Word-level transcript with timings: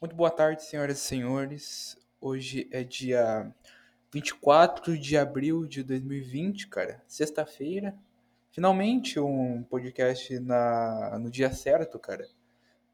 Muito 0.00 0.16
boa 0.16 0.30
tarde, 0.30 0.64
senhoras 0.64 0.98
e 0.98 1.00
senhores. 1.00 1.96
Hoje 2.20 2.68
é 2.72 2.82
dia 2.82 3.52
24 4.12 4.98
de 4.98 5.16
abril 5.16 5.66
de 5.66 5.82
2020, 5.82 6.68
cara. 6.68 7.02
Sexta-feira. 7.06 7.94
Finalmente 8.50 9.18
um 9.20 9.62
podcast 9.62 10.38
na, 10.40 11.18
no 11.18 11.30
dia 11.30 11.52
certo, 11.52 11.98
cara. 11.98 12.28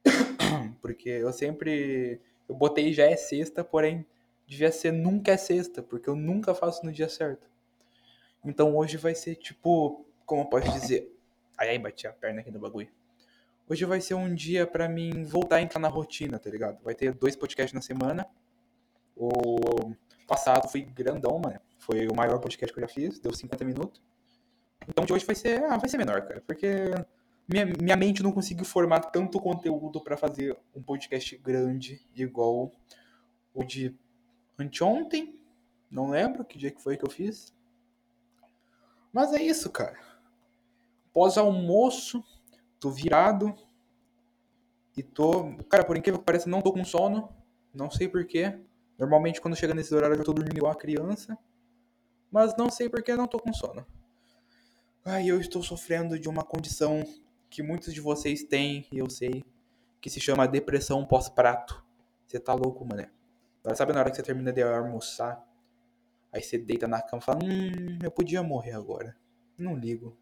Porque 0.82 1.08
eu 1.08 1.32
sempre. 1.32 2.20
Eu 2.48 2.54
botei 2.54 2.92
já 2.92 3.04
é 3.04 3.16
sexta, 3.16 3.62
porém 3.62 4.06
devia 4.46 4.72
ser 4.72 4.92
nunca 4.92 5.32
é 5.32 5.36
sexta, 5.36 5.82
porque 5.82 6.08
eu 6.08 6.16
nunca 6.16 6.54
faço 6.54 6.86
no 6.86 6.90
dia 6.90 7.08
certo. 7.08 7.46
Então 8.42 8.74
hoje 8.74 8.96
vai 8.96 9.14
ser 9.14 9.34
tipo. 9.36 10.06
Como 10.24 10.42
eu 10.42 10.46
posso 10.46 10.70
dizer? 10.72 11.14
Ai, 11.58 11.70
ai, 11.70 11.78
bati 11.78 12.06
a 12.06 12.12
perna 12.12 12.40
aqui 12.40 12.50
no 12.50 12.58
bagulho. 12.58 12.88
Hoje 13.70 13.84
vai 13.84 14.00
ser 14.00 14.14
um 14.14 14.34
dia 14.34 14.66
pra 14.66 14.88
mim 14.88 15.24
voltar 15.24 15.56
a 15.56 15.62
entrar 15.62 15.78
na 15.78 15.88
rotina, 15.88 16.38
tá 16.38 16.48
ligado? 16.48 16.82
Vai 16.82 16.94
ter 16.94 17.12
dois 17.12 17.36
podcasts 17.36 17.74
na 17.74 17.82
semana. 17.82 18.26
O 19.14 19.92
passado 20.26 20.68
foi 20.68 20.80
grandão, 20.80 21.38
mano. 21.38 21.60
Foi 21.78 22.08
o 22.08 22.14
maior 22.14 22.38
podcast 22.38 22.72
que 22.72 22.80
eu 22.80 22.88
já 22.88 22.92
fiz, 22.92 23.18
deu 23.18 23.34
50 23.34 23.64
minutos. 23.66 24.02
Então 24.88 25.04
de 25.04 25.12
hoje 25.12 25.26
vai 25.26 25.34
ser, 25.34 25.62
ah, 25.64 25.76
vai 25.76 25.86
ser 25.86 25.98
menor, 25.98 26.22
cara, 26.22 26.42
porque 26.46 26.92
minha, 27.46 27.66
minha 27.66 27.96
mente 27.96 28.22
não 28.22 28.32
conseguiu 28.32 28.64
formar 28.64 29.00
tanto 29.00 29.38
conteúdo 29.38 30.00
pra 30.00 30.16
fazer 30.16 30.56
um 30.74 30.82
podcast 30.82 31.36
grande 31.36 32.00
igual 32.14 32.72
o 33.52 33.62
de 33.64 33.94
anteontem. 34.58 35.42
Não 35.90 36.08
lembro 36.08 36.42
que 36.42 36.56
dia 36.56 36.70
que 36.70 36.80
foi 36.80 36.96
que 36.96 37.04
eu 37.04 37.10
fiz. 37.10 37.54
Mas 39.12 39.34
é 39.34 39.42
isso, 39.42 39.70
cara. 39.70 39.98
Pós-almoço, 41.12 42.24
tô 42.78 42.90
virado. 42.90 43.54
E 44.96 45.02
tô. 45.02 45.56
Cara, 45.68 45.84
por 45.84 45.96
incrível 45.96 46.18
que 46.18 46.24
pareça, 46.24 46.48
não 46.48 46.60
tô 46.62 46.72
com 46.72 46.84
sono. 46.84 47.28
Não 47.72 47.90
sei 47.90 48.08
porquê. 48.08 48.58
Normalmente 48.98 49.40
quando 49.40 49.56
chega 49.56 49.74
nesse 49.74 49.94
horário 49.94 50.16
eu 50.16 50.24
tô 50.24 50.32
dormindo 50.32 50.56
igual 50.56 50.72
uma 50.72 50.78
criança. 50.78 51.38
Mas 52.30 52.56
não 52.56 52.70
sei 52.70 52.88
porquê 52.88 53.14
não 53.14 53.26
tô 53.26 53.38
com 53.38 53.52
sono. 53.52 53.86
Ai, 55.04 55.28
eu 55.28 55.40
estou 55.40 55.62
sofrendo 55.62 56.18
de 56.18 56.28
uma 56.28 56.42
condição 56.42 57.02
que 57.48 57.62
muitos 57.62 57.94
de 57.94 58.00
vocês 58.00 58.42
têm, 58.42 58.86
e 58.92 58.98
eu 58.98 59.08
sei, 59.08 59.42
que 60.00 60.10
se 60.10 60.20
chama 60.20 60.46
depressão 60.46 61.06
pós-prato. 61.06 61.82
Você 62.26 62.38
tá 62.38 62.52
louco, 62.52 62.84
mané. 62.84 63.10
Sabe 63.74 63.92
na 63.92 64.00
hora 64.00 64.10
que 64.10 64.16
você 64.16 64.22
termina 64.22 64.52
de 64.52 64.62
almoçar? 64.62 65.42
Aí 66.32 66.42
você 66.42 66.58
deita 66.58 66.86
na 66.86 67.00
cama 67.00 67.22
e 67.22 67.24
fala, 67.24 67.38
hum, 67.42 67.98
eu 68.02 68.10
podia 68.10 68.42
morrer 68.42 68.72
agora. 68.72 69.16
Não 69.56 69.74
ligo. 69.74 70.16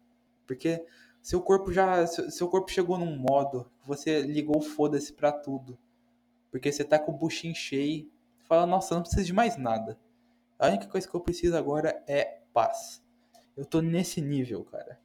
Porque 0.45 0.85
seu 1.21 1.41
corpo 1.41 1.71
já. 1.71 2.05
Seu 2.07 2.47
corpo 2.47 2.71
chegou 2.71 2.97
num 2.97 3.17
modo 3.17 3.69
você 3.87 4.21
ligou 4.21 4.61
foda-se 4.61 5.13
pra 5.13 5.31
tudo. 5.31 5.79
Porque 6.51 6.71
você 6.71 6.83
tá 6.83 6.99
com 6.99 7.13
o 7.13 7.17
buchinho 7.17 7.55
cheio. 7.55 8.11
Fala, 8.43 8.65
nossa, 8.65 8.93
não 8.93 9.01
preciso 9.01 9.25
de 9.25 9.33
mais 9.33 9.57
nada. 9.57 9.97
A 10.59 10.67
única 10.67 10.87
coisa 10.87 11.07
que 11.07 11.15
eu 11.15 11.21
preciso 11.21 11.55
agora 11.55 12.03
é 12.05 12.41
paz. 12.53 13.01
Eu 13.55 13.65
tô 13.65 13.81
nesse 13.81 14.19
nível, 14.19 14.65
cara. 14.65 14.99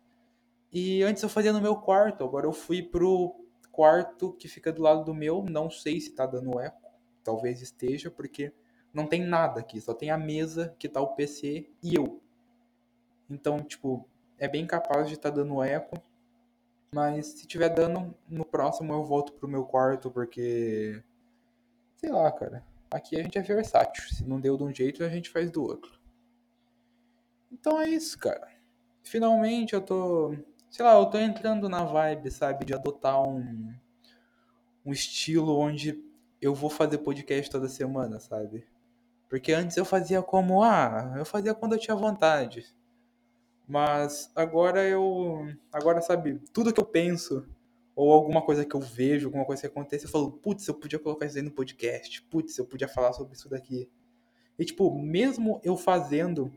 E 0.72 1.02
antes 1.02 1.22
eu 1.22 1.28
fazia 1.28 1.52
no 1.52 1.60
meu 1.60 1.76
quarto, 1.76 2.24
agora 2.24 2.46
eu 2.46 2.52
fui 2.52 2.82
pro 2.82 3.36
quarto 3.70 4.32
que 4.32 4.48
fica 4.48 4.72
do 4.72 4.82
lado 4.82 5.04
do 5.04 5.14
meu. 5.14 5.44
Não 5.44 5.70
sei 5.70 6.00
se 6.00 6.12
tá 6.12 6.26
dando 6.26 6.58
eco. 6.58 6.90
Talvez 7.22 7.62
esteja, 7.62 8.10
porque 8.10 8.52
não 8.92 9.06
tem 9.06 9.22
nada 9.22 9.60
aqui. 9.60 9.80
Só 9.80 9.94
tem 9.94 10.10
a 10.10 10.18
mesa 10.18 10.74
que 10.78 10.88
tá 10.88 11.00
o 11.00 11.14
PC 11.14 11.68
e 11.82 11.94
eu. 11.94 12.20
Então, 13.30 13.58
tipo, 13.62 14.08
é 14.42 14.48
bem 14.48 14.66
capaz 14.66 15.06
de 15.06 15.14
estar 15.14 15.30
tá 15.30 15.36
dando 15.36 15.62
eco. 15.62 16.02
Mas 16.92 17.26
se 17.26 17.46
tiver 17.46 17.68
dando, 17.68 18.12
no 18.28 18.44
próximo 18.44 18.92
eu 18.92 19.04
volto 19.04 19.32
pro 19.34 19.48
meu 19.48 19.64
quarto, 19.64 20.10
porque. 20.10 21.00
Sei 21.96 22.10
lá, 22.10 22.30
cara. 22.32 22.66
Aqui 22.90 23.18
a 23.18 23.22
gente 23.22 23.38
é 23.38 23.42
versátil. 23.42 24.02
Se 24.12 24.24
não 24.24 24.40
deu 24.40 24.56
de 24.56 24.64
um 24.64 24.74
jeito, 24.74 25.04
a 25.04 25.08
gente 25.08 25.30
faz 25.30 25.48
do 25.48 25.62
outro. 25.62 25.92
Então 27.52 27.80
é 27.80 27.88
isso, 27.88 28.18
cara. 28.18 28.48
Finalmente 29.04 29.74
eu 29.74 29.80
tô. 29.80 30.36
Sei 30.68 30.84
lá, 30.84 30.94
eu 30.94 31.06
tô 31.06 31.18
entrando 31.18 31.68
na 31.68 31.84
vibe, 31.84 32.28
sabe? 32.32 32.64
De 32.64 32.74
adotar 32.74 33.22
um. 33.22 33.72
Um 34.84 34.90
estilo 34.90 35.56
onde 35.56 36.02
eu 36.40 36.52
vou 36.52 36.68
fazer 36.68 36.98
podcast 36.98 37.48
toda 37.48 37.68
semana, 37.68 38.18
sabe? 38.18 38.66
Porque 39.28 39.52
antes 39.52 39.76
eu 39.76 39.84
fazia 39.84 40.20
como, 40.20 40.64
ah, 40.64 41.14
eu 41.16 41.24
fazia 41.24 41.54
quando 41.54 41.74
eu 41.74 41.78
tinha 41.78 41.94
vontade. 41.94 42.66
Mas 43.72 44.30
agora 44.36 44.86
eu. 44.86 45.48
Agora, 45.72 46.02
sabe, 46.02 46.38
tudo 46.52 46.74
que 46.74 46.78
eu 46.78 46.84
penso, 46.84 47.48
ou 47.96 48.12
alguma 48.12 48.42
coisa 48.42 48.66
que 48.66 48.76
eu 48.76 48.80
vejo, 48.80 49.28
alguma 49.28 49.46
coisa 49.46 49.62
que 49.62 49.66
acontece, 49.66 50.04
eu 50.04 50.10
falo, 50.10 50.30
putz, 50.30 50.68
eu 50.68 50.74
podia 50.74 50.98
colocar 50.98 51.24
isso 51.24 51.38
aí 51.38 51.42
no 51.42 51.50
podcast, 51.50 52.20
putz, 52.24 52.58
eu 52.58 52.66
podia 52.66 52.86
falar 52.86 53.14
sobre 53.14 53.32
isso 53.32 53.48
daqui. 53.48 53.88
E, 54.58 54.64
tipo, 54.66 54.94
mesmo 54.94 55.58
eu 55.64 55.74
fazendo 55.74 56.52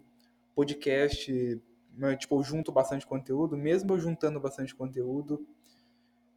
podcast, 0.53 1.61
né, 1.93 2.17
tipo, 2.17 2.37
eu 2.37 2.43
junto 2.43 2.69
bastante 2.69 3.07
conteúdo, 3.07 3.55
mesmo 3.55 3.93
eu 3.93 3.99
juntando 3.99 4.37
bastante 4.37 4.75
conteúdo, 4.75 5.47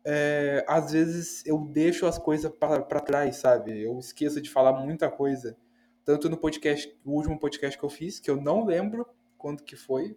é, 0.04 0.64
às 0.68 0.92
vezes 0.92 1.44
eu 1.44 1.58
deixo 1.58 2.06
as 2.06 2.18
coisas 2.20 2.52
para 2.52 3.00
trás, 3.00 3.34
sabe? 3.34 3.82
Eu 3.82 3.98
esqueço 3.98 4.40
de 4.40 4.48
falar 4.48 4.74
muita 4.74 5.10
coisa. 5.10 5.56
Tanto 6.04 6.28
no 6.30 6.36
podcast, 6.36 6.96
o 7.04 7.14
último 7.14 7.36
podcast 7.36 7.76
que 7.76 7.84
eu 7.84 7.90
fiz, 7.90 8.20
que 8.20 8.30
eu 8.30 8.40
não 8.40 8.64
lembro 8.64 9.04
quando 9.36 9.64
que 9.64 9.74
foi, 9.74 10.16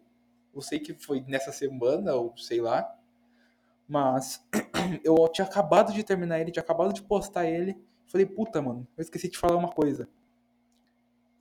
eu 0.54 0.62
sei 0.62 0.80
que 0.80 0.94
foi 0.94 1.22
nessa 1.22 1.52
semana, 1.52 2.14
ou 2.16 2.36
sei 2.38 2.62
lá. 2.62 2.90
Mas 3.88 4.46
eu 5.04 5.16
tinha 5.30 5.46
acabado 5.46 5.94
de 5.94 6.04
terminar 6.04 6.40
ele, 6.40 6.52
tinha 6.52 6.64
acabado 6.64 6.94
de 6.94 7.02
postar 7.02 7.46
ele. 7.46 7.82
Falei, 8.08 8.26
puta, 8.26 8.62
mano, 8.62 8.88
eu 8.98 9.02
esqueci 9.02 9.30
de 9.30 9.38
falar 9.38 9.56
uma 9.56 9.70
coisa. 9.72 10.10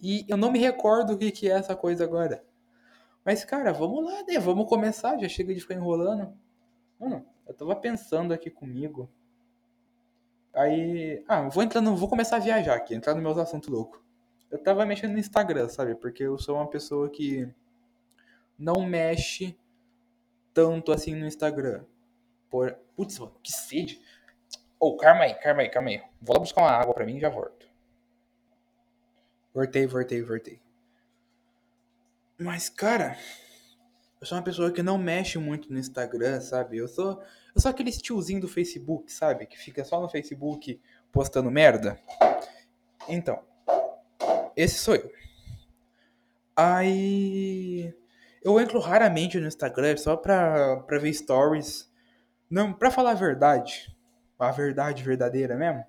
E 0.01 0.25
eu 0.29 0.37
não 0.37 0.51
me 0.51 0.59
recordo 0.59 1.13
o 1.13 1.19
que, 1.19 1.31
que 1.31 1.51
é 1.51 1.53
essa 1.53 1.77
coisa 1.77 2.05
agora. 2.05 2.45
Mas, 3.25 3.45
cara, 3.45 3.73
vamos 3.73 4.05
lá, 4.05 4.23
né? 4.27 4.39
Vamos 4.39 4.67
começar, 4.67 5.19
já 5.19 5.29
chega 5.29 5.55
de 5.55 5.61
ficar 5.61 5.75
enrolando. 5.75 6.33
Mano, 6.99 7.27
eu 7.47 7.55
tava 7.55 7.77
pensando 7.77 8.33
aqui 8.33 8.51
comigo. 8.51 9.11
Aí. 10.55 11.23
Ah, 11.29 11.49
vou 11.49 11.63
entrando, 11.63 11.95
vou 11.95 12.09
começar 12.09 12.37
a 12.37 12.41
viajar 12.41 12.77
aqui, 12.77 12.95
entrar 12.95 13.15
nos 13.15 13.23
meus 13.23 13.39
assuntos 13.39 13.69
loucos. 13.69 14.01
Eu 14.51 14.59
tava 14.59 14.85
mexendo 14.87 15.13
no 15.13 15.19
Instagram, 15.19 15.69
sabe? 15.69 15.95
Porque 15.95 16.25
eu 16.25 16.39
sou 16.39 16.57
uma 16.57 16.69
pessoa 16.69 17.09
que 17.09 17.49
não 18.61 18.83
mexe 18.87 19.59
tanto 20.53 20.93
assim 20.93 21.15
no 21.15 21.27
Instagram. 21.27 21.85
Por... 22.51 22.77
Putz, 22.95 23.19
mano, 23.19 23.35
que 23.43 23.51
sede. 23.51 24.01
Ô, 24.79 24.89
oh, 24.89 24.97
calma 24.97 25.25
aí, 25.25 25.35
calma 25.35 25.63
aí, 25.63 25.71
calma 25.71 25.89
aí. 25.89 26.03
Vou 26.21 26.35
lá 26.35 26.41
buscar 26.41 26.61
uma 26.61 26.71
água 26.71 26.93
pra 26.93 27.07
mim 27.07 27.17
e 27.17 27.21
já 27.21 27.31
volto. 27.31 27.67
Voltei, 29.55 29.87
voltei, 29.87 30.23
voltei. 30.23 30.61
Mas, 32.39 32.69
cara, 32.69 33.17
eu 34.21 34.27
sou 34.27 34.37
uma 34.37 34.45
pessoa 34.45 34.71
que 34.71 34.83
não 34.83 34.99
mexe 34.99 35.39
muito 35.39 35.73
no 35.73 35.79
Instagram, 35.79 36.41
sabe? 36.41 36.77
Eu 36.79 36.89
sou, 36.89 37.23
eu 37.55 37.61
sou 37.61 37.71
aquele 37.71 37.91
tiozinho 37.91 38.41
do 38.41 38.49
Facebook, 38.49 39.11
sabe? 39.13 39.47
Que 39.47 39.59
fica 39.59 39.85
só 39.85 40.01
no 40.01 40.09
Facebook 40.09 40.81
postando 41.11 41.51
merda. 41.51 41.99
Então, 43.09 43.43
esse 44.57 44.79
sou 44.79 44.95
eu. 44.95 45.13
Aí 46.55 47.95
eu 48.43 48.59
entro 48.61 48.79
raramente 48.79 49.39
no 49.39 49.47
Instagram 49.47 49.97
só 49.97 50.17
pra, 50.17 50.79
pra 50.79 50.99
ver 50.99 51.13
stories. 51.13 51.91
Não, 52.49 52.73
pra 52.73 52.91
falar 52.91 53.13
a 53.13 53.15
verdade, 53.15 53.95
a 54.39 54.51
verdade 54.51 55.03
verdadeira 55.03 55.57
mesmo, 55.57 55.85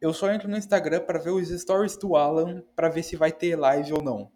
eu 0.00 0.12
só 0.12 0.30
entro 0.30 0.48
no 0.48 0.56
Instagram 0.56 1.00
para 1.00 1.18
ver 1.18 1.30
os 1.30 1.48
stories 1.48 1.96
do 1.96 2.16
Alan 2.16 2.62
para 2.74 2.88
ver 2.88 3.02
se 3.02 3.16
vai 3.16 3.32
ter 3.32 3.56
live 3.56 3.94
ou 3.94 4.02
não. 4.02 4.30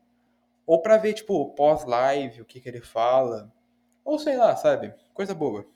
Ou 0.67 0.81
pra 0.81 0.97
ver, 0.97 1.15
tipo, 1.15 1.51
pós-live, 1.55 2.43
o 2.43 2.45
que, 2.45 2.61
que 2.61 2.69
ele 2.69 2.81
fala. 2.81 3.53
Ou 4.05 4.19
sei 4.19 4.37
lá, 4.37 4.57
sabe? 4.57 4.95
Coisa 5.13 5.35
boa. 5.35 5.67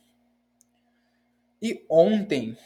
E 1.61 1.85
ontem 1.89 2.57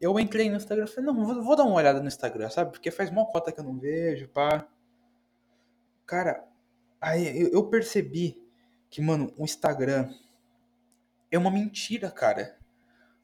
eu 0.00 0.18
entrei 0.18 0.48
no 0.48 0.56
Instagram 0.56 0.84
e 0.84 0.88
falei, 0.88 1.04
não, 1.06 1.24
vou, 1.24 1.42
vou, 1.42 1.56
dar 1.56 1.64
uma 1.64 1.74
olhada 1.74 2.00
no 2.00 2.08
Instagram, 2.08 2.48
sabe? 2.48 2.70
Porque 2.70 2.90
faz 2.90 3.10
uma 3.10 3.26
cota 3.26 3.52
que 3.52 3.60
eu 3.60 3.64
não 3.64 3.78
vejo, 3.78 4.28
pá. 4.28 4.66
Cara, 6.06 6.47
Aí 7.00 7.48
eu 7.52 7.68
percebi 7.68 8.40
que, 8.90 9.00
mano, 9.00 9.32
o 9.36 9.44
Instagram 9.44 10.12
é 11.30 11.38
uma 11.38 11.50
mentira, 11.50 12.10
cara. 12.10 12.56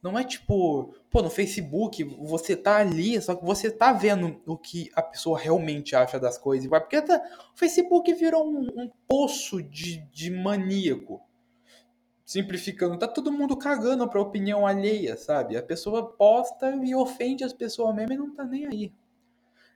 Não 0.03 0.19
é 0.19 0.23
tipo, 0.23 0.95
pô, 1.11 1.23
no 1.23 1.31
Facebook 1.31 2.05
você 2.05 2.55
tá 2.55 2.77
ali, 2.77 3.21
só 3.23 3.35
que 3.35 3.43
você 3.43 3.71
tá 3.71 3.91
vendo 3.91 4.39
o 4.47 4.55
que 4.55 4.91
a 4.95 5.01
pessoa 5.01 5.39
realmente 5.39 5.97
acha 5.97 6.21
das 6.21 6.37
coisas. 6.37 6.69
Porque 6.69 7.01
tá, 7.01 7.23
o 7.55 7.59
Facebook 7.59 8.13
virou 8.13 8.47
um, 8.47 8.69
um 8.77 8.91
poço 9.09 9.63
de, 9.63 10.03
de 10.13 10.31
maníaco. 10.31 11.23
Simplificando, 12.23 12.99
tá 12.99 13.09
todo 13.09 13.33
mundo 13.33 13.57
cagando 13.57 14.07
pra 14.09 14.21
opinião 14.21 14.67
alheia, 14.67 15.17
sabe? 15.17 15.57
A 15.57 15.63
pessoa 15.63 16.13
posta 16.13 16.71
e 16.85 16.95
ofende 16.95 17.43
as 17.43 17.55
pessoas 17.55 17.95
mesmo 17.95 18.13
e 18.13 18.17
não 18.19 18.35
tá 18.35 18.45
nem 18.45 18.67
aí. 18.67 18.93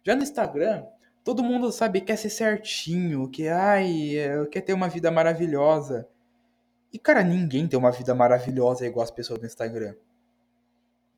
Já 0.05 0.15
no 0.15 0.23
Instagram, 0.23 0.85
Todo 1.25 1.43
mundo, 1.43 1.71
sabe, 1.71 2.01
quer 2.01 2.17
ser 2.17 2.31
certinho, 2.31 3.29
que, 3.29 3.49
ai, 3.49 4.15
quer 4.51 4.63
ter 4.63 4.73
uma 4.73 4.89
vida 4.89 5.11
maravilhosa. 5.11 6.09
E, 6.93 6.99
cara, 6.99 7.23
ninguém 7.23 7.69
tem 7.69 7.79
uma 7.79 7.91
vida 7.91 8.15
maravilhosa 8.15 8.87
igual 8.87 9.05
as 9.05 9.11
pessoas 9.11 9.39
do 9.39 9.47
Instagram. 9.47 9.95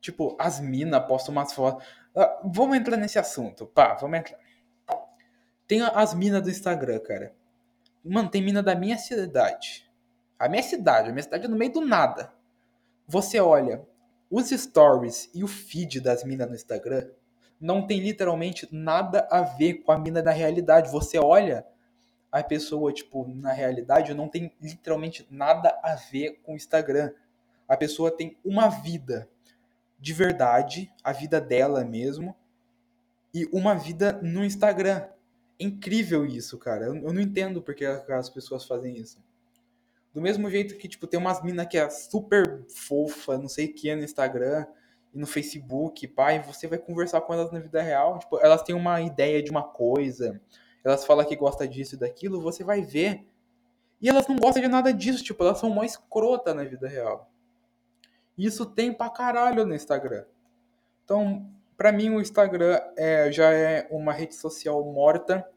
Tipo, 0.01 0.35
as 0.39 0.59
minas 0.59 1.05
postam 1.07 1.31
umas 1.31 1.53
fotos. 1.53 1.85
Ah, 2.15 2.41
vamos 2.43 2.75
entrar 2.75 2.97
nesse 2.97 3.17
assunto, 3.17 3.65
pá, 3.67 3.93
vamos 3.93 4.19
entrar. 4.19 4.37
Tem 5.65 5.81
as 5.81 6.13
minas 6.13 6.41
do 6.41 6.49
Instagram, 6.49 6.99
cara. 6.99 7.33
Mano, 8.03 8.29
tem 8.29 8.41
mina 8.41 8.61
da 8.61 8.75
minha 8.75 8.97
cidade. 8.97 9.89
A 10.37 10.49
minha 10.49 10.63
cidade, 10.63 11.09
a 11.09 11.13
minha 11.13 11.23
cidade 11.23 11.45
é 11.45 11.47
no 11.47 11.55
meio 11.55 11.71
do 11.71 11.81
nada. 11.81 12.33
Você 13.07 13.39
olha 13.39 13.85
os 14.29 14.49
stories 14.49 15.29
e 15.33 15.43
o 15.43 15.47
feed 15.47 16.01
das 16.01 16.23
minas 16.23 16.49
no 16.49 16.55
Instagram, 16.55 17.07
não 17.61 17.85
tem 17.85 17.99
literalmente 17.99 18.67
nada 18.71 19.27
a 19.29 19.41
ver 19.41 19.75
com 19.75 19.91
a 19.91 19.97
mina 19.97 20.21
da 20.21 20.31
realidade. 20.31 20.91
Você 20.91 21.19
olha 21.19 21.63
a 22.31 22.41
pessoa, 22.41 22.91
tipo, 22.91 23.27
na 23.27 23.53
realidade, 23.53 24.13
não 24.15 24.27
tem 24.27 24.51
literalmente 24.59 25.27
nada 25.29 25.79
a 25.83 25.93
ver 25.93 26.39
com 26.41 26.53
o 26.53 26.55
Instagram. 26.55 27.11
A 27.67 27.77
pessoa 27.77 28.09
tem 28.09 28.35
uma 28.43 28.67
vida 28.67 29.29
de 29.99 30.13
verdade, 30.13 30.91
a 31.03 31.11
vida 31.11 31.39
dela 31.39 31.85
mesmo, 31.85 32.35
e 33.31 33.47
uma 33.53 33.75
vida 33.75 34.19
no 34.23 34.43
Instagram. 34.43 35.07
É 35.59 35.63
incrível 35.63 36.25
isso, 36.25 36.57
cara. 36.57 36.85
Eu, 36.85 36.95
não 36.95 37.21
entendo 37.21 37.61
porque 37.61 37.85
as 37.85 38.29
pessoas 38.29 38.65
fazem 38.65 38.97
isso. 38.97 39.23
Do 40.11 40.19
mesmo 40.19 40.49
jeito 40.49 40.75
que, 40.77 40.87
tipo, 40.87 41.05
tem 41.05 41.19
umas 41.19 41.43
minas 41.43 41.67
que 41.67 41.77
é 41.77 41.87
super 41.91 42.65
fofa, 42.67 43.37
não 43.37 43.47
sei 43.47 43.67
o 43.67 43.73
que, 43.73 43.93
no 43.95 44.03
Instagram 44.03 44.65
e 45.13 45.17
no 45.19 45.27
Facebook, 45.27 46.07
pai, 46.07 46.41
você 46.41 46.67
vai 46.67 46.77
conversar 46.77 47.21
com 47.21 47.33
elas 47.33 47.51
na 47.51 47.59
vida 47.59 47.81
real, 47.81 48.19
tipo, 48.19 48.39
elas 48.39 48.63
têm 48.63 48.75
uma 48.75 49.01
ideia 49.01 49.43
de 49.43 49.51
uma 49.51 49.63
coisa, 49.63 50.41
elas 50.83 51.05
falam 51.05 51.25
que 51.25 51.35
gosta 51.35 51.67
disso 51.67 51.95
e 51.95 51.97
daquilo, 51.97 52.41
você 52.41 52.63
vai 52.63 52.81
ver. 52.81 53.25
E 54.01 54.09
elas 54.09 54.27
não 54.27 54.35
gostam 54.35 54.63
de 54.63 54.67
nada 54.67 54.91
disso, 54.91 55.23
tipo, 55.23 55.43
elas 55.43 55.59
são 55.59 55.69
mó 55.69 55.83
escrota 55.83 56.53
na 56.53 56.63
vida 56.63 56.87
real. 56.87 57.29
Isso 58.37 58.65
tem 58.65 58.91
pra 58.91 59.09
caralho 59.09 59.65
no 59.65 59.75
Instagram. 59.75 60.25
Então, 61.03 61.47
para 61.77 61.91
mim, 61.91 62.09
o 62.09 62.21
Instagram 62.21 62.79
é, 62.97 63.31
já 63.31 63.51
é 63.51 63.87
uma 63.91 64.13
rede 64.13 64.35
social 64.35 64.83
morta. 64.83 65.47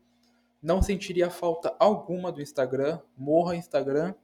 Não 0.60 0.82
sentiria 0.82 1.30
falta 1.30 1.74
alguma 1.78 2.32
do 2.32 2.42
Instagram. 2.42 3.00
Morra 3.16 3.56
Instagram. 3.56 4.14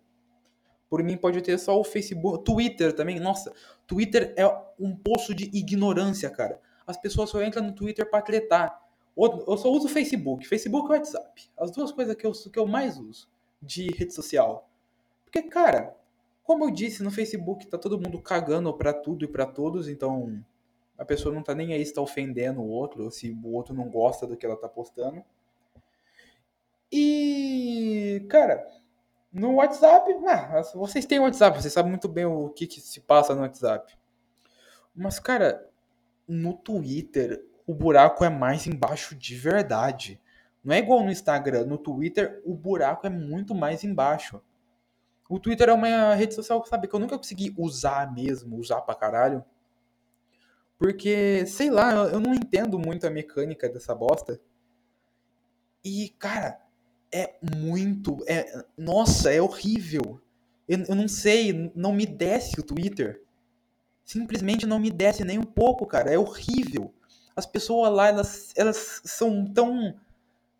Por 0.91 1.03
mim, 1.05 1.17
pode 1.17 1.41
ter 1.41 1.57
só 1.57 1.81
o 1.81 1.85
Facebook. 1.85 2.45
Twitter 2.45 2.93
também. 2.93 3.21
Nossa, 3.21 3.55
Twitter 3.87 4.35
é 4.37 4.45
um 4.79 4.95
poço 4.95 5.33
de 5.33 5.45
ignorância, 5.57 6.29
cara. 6.29 6.61
As 6.85 6.97
pessoas 6.97 7.31
só 7.31 7.41
entram 7.43 7.63
no 7.63 7.73
Twitter 7.73 8.11
pra 8.11 8.21
tretar. 8.21 8.83
Eu 9.17 9.57
só 9.57 9.71
uso 9.71 9.89
Facebook. 9.89 10.47
Facebook 10.47 10.89
e 10.89 10.97
WhatsApp. 10.97 11.49
As 11.57 11.71
duas 11.71 11.93
coisas 11.93 12.17
que 12.17 12.27
eu, 12.27 12.33
que 12.33 12.59
eu 12.59 12.67
mais 12.67 12.99
uso 12.99 13.29
de 13.63 13.87
rede 13.93 14.13
social. 14.13 14.69
Porque, 15.25 15.43
cara, 15.43 15.95
como 16.43 16.65
eu 16.65 16.71
disse, 16.73 17.05
no 17.05 17.11
Facebook 17.13 17.69
tá 17.69 17.79
todo 17.79 18.01
mundo 18.01 18.21
cagando 18.21 18.73
pra 18.75 18.93
tudo 18.93 19.25
e 19.25 19.29
pra 19.29 19.47
todos, 19.47 19.89
então 19.89 20.45
a 20.99 21.05
pessoa 21.05 21.33
não 21.33 21.43
tá 21.43 21.55
nem 21.55 21.73
aí 21.73 21.87
se 21.87 21.95
tá 21.95 22.01
ofendendo 22.01 22.61
o 22.61 22.69
outro, 22.69 23.05
ou 23.05 23.11
se 23.11 23.31
o 23.31 23.53
outro 23.55 23.73
não 23.73 23.89
gosta 23.89 24.27
do 24.27 24.37
que 24.37 24.45
ela 24.45 24.57
tá 24.57 24.69
postando. 24.69 25.23
E, 26.91 28.27
cara, 28.29 28.67
no 29.33 29.55
WhatsApp, 29.55 30.13
ah, 30.27 30.63
vocês 30.75 31.07
têm 31.07 31.21
WhatsApp, 31.21 31.61
vocês 31.61 31.73
sabem 31.73 31.91
muito 31.91 32.09
bem 32.09 32.25
o 32.25 32.49
que, 32.51 32.67
que 32.67 32.81
se 32.81 33.01
passa 33.01 33.35
no 33.35 33.43
WhatsApp. 33.43 33.97
Mas, 34.95 35.19
cara, 35.21 35.69
no 36.27 36.55
Twitter, 36.55 37.45
o 37.67 37.75
buraco 37.75 38.25
é 38.25 38.29
mais 38.29 38.67
embaixo 38.67 39.15
de 39.15 39.37
verdade. 39.37 40.21
Não 40.63 40.75
é 40.75 40.79
igual 40.79 41.03
no 41.05 41.11
Instagram, 41.11 41.65
no 41.65 41.79
Twitter 41.79 42.43
o 42.45 42.55
buraco 42.55 43.07
é 43.07 43.11
muito 43.11 43.55
mais 43.55 43.85
embaixo. 43.85 44.43
O 45.29 45.39
Twitter 45.39 45.69
é 45.69 45.73
uma 45.73 46.15
rede 46.15 46.35
social, 46.35 46.65
sabe, 46.67 46.89
que 46.89 46.95
eu 46.95 46.99
nunca 46.99 47.17
consegui 47.17 47.55
usar 47.57 48.13
mesmo, 48.13 48.57
usar 48.57 48.81
pra 48.81 48.97
caralho. 48.97 49.45
Porque, 50.77 51.47
sei 51.47 51.71
lá, 51.71 51.93
eu 51.93 52.19
não 52.19 52.35
entendo 52.35 52.79
muito 52.79 53.07
a 53.07 53.11
mecânica 53.11 53.69
dessa 53.69 53.95
bosta. 53.95 54.41
E, 55.85 56.09
cara, 56.19 56.61
é 57.13 57.35
muito. 57.43 58.19
É, 58.27 58.65
nossa, 58.77 59.33
é 59.33 59.41
horrível. 59.41 60.21
Eu, 60.69 60.85
eu 60.89 60.95
não 60.95 61.09
sei, 61.09 61.73
não 61.75 61.93
me 61.93 62.07
desce 62.07 62.59
o 62.59 62.63
Twitter. 62.63 63.23
Simplesmente 64.05 64.67
não 64.67 64.79
me 64.79 64.91
desce 64.91 65.25
nem 65.25 65.39
um 65.39 65.45
pouco, 65.45 65.87
cara. 65.87 66.13
É 66.13 66.19
horrível. 66.19 66.93
As 67.35 67.47
pessoas 67.47 67.93
lá, 67.93 68.09
elas, 68.09 68.53
elas 68.57 69.01
são 69.05 69.47
tão. 69.53 69.95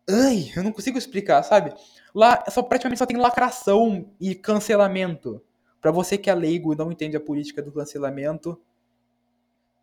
Ai, 0.09 0.51
eu 0.55 0.63
não 0.63 0.71
consigo 0.71 0.97
explicar, 0.97 1.43
sabe? 1.43 1.73
Lá 2.13 2.43
só 2.49 2.61
praticamente 2.61 2.99
só 2.99 3.05
tem 3.05 3.17
lacração 3.17 4.09
e 4.19 4.35
cancelamento. 4.35 5.41
Para 5.79 5.91
você 5.91 6.17
que 6.17 6.29
é 6.29 6.35
leigo 6.35 6.73
e 6.73 6.77
não 6.77 6.91
entende 6.91 7.17
a 7.17 7.19
política 7.19 7.61
do 7.61 7.71
cancelamento, 7.71 8.59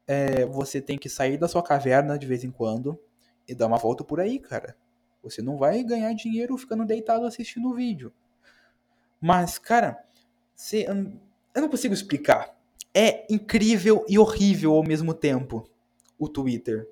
é, 0.06 0.47
você 0.47 0.81
tem 0.81 0.99
que 0.99 1.09
sair 1.09 1.37
da 1.37 1.49
sua 1.49 1.62
caverna 1.62 2.19
de 2.19 2.26
vez 2.26 2.44
em 2.44 2.50
quando 2.50 2.99
e 3.47 3.55
dar 3.55 3.67
uma 3.67 3.79
volta 3.79 4.05
por 4.05 4.21
aí, 4.21 4.38
cara. 4.38 4.76
Você 5.29 5.43
não 5.43 5.57
vai 5.57 5.83
ganhar 5.83 6.13
dinheiro 6.15 6.57
ficando 6.57 6.85
deitado 6.85 7.27
assistindo 7.27 7.69
o 7.69 7.75
vídeo. 7.75 8.13
Mas, 9.21 9.59
cara, 9.59 9.99
você, 10.55 10.87
eu 10.89 11.63
não 11.63 11.69
consigo 11.69 11.95
explicar. 11.95 12.57
É 12.95 13.27
incrível 13.33 14.05
e 14.09 14.19
horrível 14.19 14.75
ao 14.75 14.83
mesmo 14.83 15.13
tempo 15.13 15.69
o 16.19 16.29
Twitter. 16.29 16.89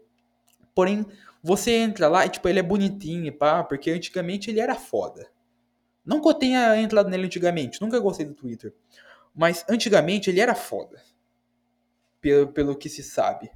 Porém, 0.75 1.07
você 1.43 1.73
entra 1.77 2.09
lá 2.09 2.27
e, 2.27 2.29
tipo, 2.29 2.49
ele 2.49 2.59
é 2.59 2.63
bonitinho, 2.63 3.33
pá, 3.33 3.65
porque 3.65 3.91
antigamente 3.91 4.51
ele 4.51 4.61
era 4.61 4.75
foda. 4.75 5.29
Não 6.05 6.21
que 6.21 6.29
eu 6.29 6.35
tenha 6.35 6.81
entrado 6.81 7.09
nele 7.09 7.27
antigamente, 7.27 7.81
nunca 7.81 7.99
gostei 7.99 8.25
do 8.25 8.35
Twitter. 8.35 8.73
Mas 9.35 9.65
antigamente 9.69 10.31
ele 10.31 10.41
era 10.41 10.55
foda. 10.55 11.03
Pelo, 12.21 12.49
pelo 12.49 12.77
que 12.77 12.89
se 12.89 13.03
sabe. 13.03 13.51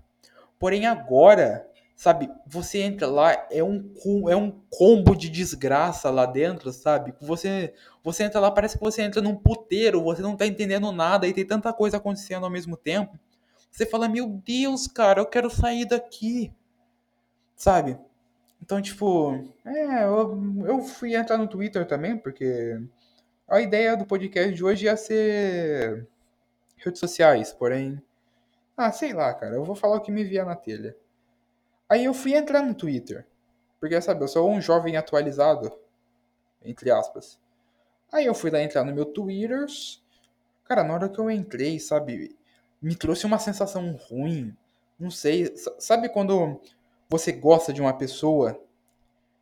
Porém, 0.59 0.87
agora 0.87 1.70
sabe? 2.01 2.31
Você 2.47 2.79
entra 2.79 3.07
lá, 3.07 3.47
é 3.51 3.63
um, 3.63 3.93
é 4.31 4.35
um 4.35 4.51
combo 4.71 5.15
de 5.15 5.29
desgraça 5.29 6.09
lá 6.09 6.25
dentro, 6.25 6.73
sabe? 6.73 7.13
Você, 7.21 7.75
você 8.03 8.23
entra 8.23 8.41
lá, 8.41 8.51
parece 8.51 8.79
que 8.79 8.83
você 8.83 9.03
entra 9.03 9.21
num 9.21 9.37
puteiro, 9.37 10.03
você 10.03 10.23
não 10.23 10.35
tá 10.35 10.47
entendendo 10.47 10.91
nada 10.93 11.29
e 11.29 11.35
tem 11.35 11.45
tanta 11.45 11.71
coisa 11.75 11.99
acontecendo 11.99 12.45
ao 12.45 12.51
mesmo 12.51 12.75
tempo. 12.75 13.21
Você 13.71 13.85
fala, 13.85 14.09
meu 14.09 14.27
Deus, 14.27 14.87
cara, 14.87 15.21
eu 15.21 15.27
quero 15.27 15.51
sair 15.51 15.85
daqui, 15.85 16.51
sabe? 17.55 17.99
Então, 18.63 18.81
tipo, 18.81 19.35
é, 19.67 20.05
eu, 20.05 20.65
eu 20.65 20.81
fui 20.81 21.15
entrar 21.15 21.37
no 21.37 21.49
Twitter 21.49 21.87
também, 21.87 22.17
porque 22.17 22.81
a 23.47 23.61
ideia 23.61 23.95
do 23.95 24.07
podcast 24.07 24.55
de 24.55 24.65
hoje 24.65 24.87
ia 24.87 24.97
ser 24.97 26.09
redes 26.79 26.99
sociais, 26.99 27.53
porém. 27.53 28.03
Ah, 28.75 28.91
sei 28.91 29.13
lá, 29.13 29.35
cara, 29.35 29.57
eu 29.57 29.65
vou 29.65 29.77
falar 29.77 29.97
o 29.97 30.01
que 30.01 30.11
me 30.11 30.25
via 30.25 30.47
na 30.47 30.57
telha. 30.57 30.97
Aí 31.91 32.05
eu 32.05 32.15
fui 32.15 32.35
entrar 32.35 32.63
no 32.63 32.73
Twitter. 32.73 33.27
Porque, 33.81 34.01
sabe, 34.01 34.23
eu 34.23 34.29
sou 34.29 34.49
um 34.49 34.61
jovem 34.61 34.97
atualizado. 34.97 35.73
Entre 36.65 36.89
aspas. 36.89 37.37
Aí 38.13 38.27
eu 38.27 38.35
fui 38.35 38.49
lá 38.51 38.63
entrar 38.63 38.85
no 38.85 38.95
meu 38.95 39.05
Twitter. 39.05 39.67
Cara, 40.65 40.85
na 40.85 40.95
hora 40.95 41.09
que 41.09 41.19
eu 41.19 41.29
entrei, 41.29 41.81
sabe, 41.81 42.37
me 42.81 42.95
trouxe 42.95 43.27
uma 43.27 43.41
sensação 43.41 43.93
ruim. 43.93 44.57
Não 44.99 45.11
sei. 45.11 45.53
Sabe 45.79 46.09
quando 46.09 46.61
você 47.09 47.33
gosta 47.33 47.73
de 47.73 47.81
uma 47.81 47.93
pessoa 47.93 48.63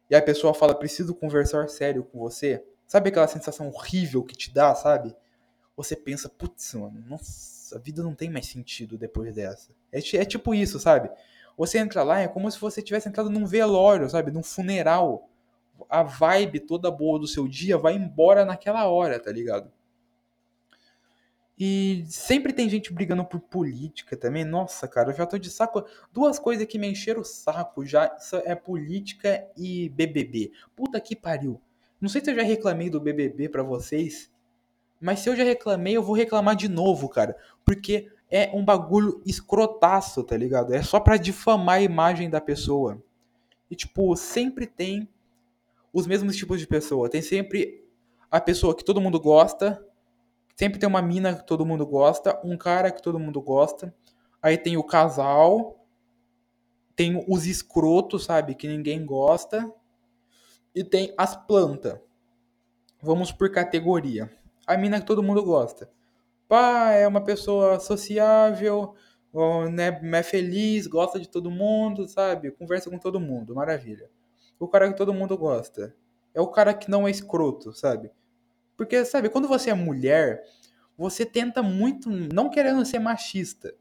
e 0.09 0.17
a 0.17 0.23
pessoa 0.23 0.55
fala, 0.55 0.75
preciso 0.75 1.15
conversar 1.15 1.69
sério 1.69 2.03
com 2.03 2.19
você? 2.19 2.65
Sabe 2.87 3.11
aquela 3.11 3.29
sensação 3.29 3.69
horrível 3.69 4.25
que 4.25 4.35
te 4.35 4.51
dá, 4.51 4.75
sabe? 4.75 5.15
Você 5.77 5.95
pensa, 5.95 6.31
putz, 6.31 6.73
mano, 6.73 7.05
nossa, 7.07 7.77
a 7.77 7.79
vida 7.79 8.03
não 8.03 8.15
tem 8.15 8.31
mais 8.31 8.47
sentido 8.47 8.97
depois 8.97 9.35
dessa. 9.35 9.71
É, 9.93 9.99
é 9.99 10.25
tipo 10.25 10.55
isso, 10.55 10.81
sabe? 10.81 11.11
Você 11.59 11.77
entra 11.79 12.05
lá, 12.05 12.21
é 12.21 12.29
como 12.29 12.49
se 12.49 12.61
você 12.61 12.81
tivesse 12.81 13.09
entrado 13.09 13.29
num 13.29 13.45
velório, 13.45 14.09
sabe? 14.09 14.31
Num 14.31 14.45
funeral. 14.45 15.29
A 15.91 16.05
vibe 16.05 16.61
toda 16.61 16.89
boa 16.89 17.19
do 17.19 17.27
seu 17.27 17.49
dia 17.49 17.77
vai 17.77 17.95
embora 17.95 18.45
naquela 18.45 18.87
hora, 18.87 19.19
tá 19.19 19.33
ligado? 19.33 19.71
E 21.59 22.05
sempre 22.07 22.53
tem 22.53 22.69
gente 22.69 22.93
brigando 22.93 23.25
por 23.25 23.41
política 23.41 24.17
também. 24.17 24.45
Nossa, 24.45 24.87
cara, 24.87 25.11
eu 25.11 25.17
já 25.17 25.27
tô 25.27 25.37
de 25.37 25.51
saco. 25.51 25.85
Duas 26.13 26.39
coisas 26.39 26.65
que 26.65 26.79
me 26.79 26.89
encheram 26.89 27.23
o 27.23 27.25
saco 27.25 27.85
já 27.85 28.17
é 28.45 28.55
política 28.55 29.45
e 29.57 29.89
BBB. 29.89 30.53
Puta 30.77 31.01
que 31.01 31.17
pariu. 31.17 31.61
Não 32.01 32.09
sei 32.09 32.25
se 32.25 32.31
eu 32.31 32.37
já 32.37 32.43
reclamei 32.43 32.89
do 32.89 33.01
BBB 33.01 33.49
para 33.49 33.65
vocês, 33.65 34.31
mas 35.01 35.19
se 35.19 35.29
eu 35.29 35.35
já 35.35 35.43
reclamei, 35.43 35.97
eu 35.97 36.03
vou 36.03 36.15
reclamar 36.15 36.55
de 36.55 36.69
novo, 36.69 37.09
cara. 37.09 37.37
Porque 37.65 38.09
é 38.31 38.51
um 38.55 38.65
bagulho 38.65 39.23
escrotaço, 39.25 40.23
tá 40.23 40.37
ligado? 40.37 40.75
É 40.75 40.83
só 40.83 41.01
pra 41.01 41.17
difamar 41.17 41.77
a 41.77 41.83
imagem 41.83 42.29
da 42.29 42.41
pessoa. 42.41 43.03
E, 43.71 43.77
tipo, 43.77 44.15
sempre 44.17 44.67
tem 44.67 45.09
os 45.93 46.07
mesmos 46.07 46.37
tipos 46.37 46.61
de 46.61 46.67
pessoa. 46.67 47.09
Tem 47.09 47.23
sempre 47.23 47.85
a 48.31 48.41
pessoa 48.41 48.77
que 48.77 48.85
todo 48.85 49.01
mundo 49.01 49.19
gosta. 49.19 49.83
Sempre 50.55 50.79
tem 50.79 50.89
uma 50.89 51.01
mina 51.01 51.35
que 51.35 51.47
todo 51.47 51.65
mundo 51.65 51.87
gosta. 51.87 52.39
Um 52.45 52.57
cara 52.57 52.91
que 52.91 53.03
todo 53.03 53.19
mundo 53.19 53.41
gosta. 53.41 53.95
Aí 54.43 54.59
tem 54.59 54.77
o 54.77 54.85
casal. 54.85 55.87
Tem 56.95 57.25
os 57.29 57.47
escrotos, 57.47 58.25
sabe? 58.25 58.55
Que 58.55 58.69
ninguém 58.69 59.07
gosta. 59.07 59.73
E 60.75 60.85
tem 60.85 61.15
as 61.17 61.35
plantas. 61.35 61.99
Vamos 63.01 63.33
por 63.33 63.51
categoria. 63.51 64.31
A 64.67 64.77
mina 64.77 65.01
que 65.01 65.07
todo 65.07 65.23
mundo 65.23 65.43
gosta 65.43 65.89
pá, 66.49 66.93
é 66.93 67.07
uma 67.07 67.23
pessoa 67.23 67.79
sociável, 67.79 68.95
né, 69.71 70.01
é 70.19 70.23
feliz, 70.23 70.87
gosta 70.87 71.21
de 71.21 71.29
todo 71.29 71.51
mundo, 71.51 72.09
sabe? 72.09 72.51
Conversa 72.51 72.91
com 72.91 72.99
todo 72.99 73.21
mundo, 73.21 73.55
maravilha. 73.55 74.11
O 74.59 74.67
cara 74.67 74.91
que 74.91 74.97
todo 74.97 75.15
mundo 75.15 75.37
gosta. 75.37 75.95
É 76.35 76.41
o 76.41 76.49
cara 76.49 76.75
que 76.75 76.91
não 76.91 77.07
é 77.07 77.11
escroto, 77.11 77.73
sabe? 77.73 78.11
Porque, 78.77 79.05
sabe, 79.05 79.29
quando 79.29 79.49
você 79.49 79.71
é 79.71 79.75
mulher, 79.75 80.45
você 80.97 81.27
tenta 81.27 81.63
muito, 81.63 82.09
não 82.09 82.49
querendo 82.49 82.85
ser 82.85 82.99
machista. 82.99 83.75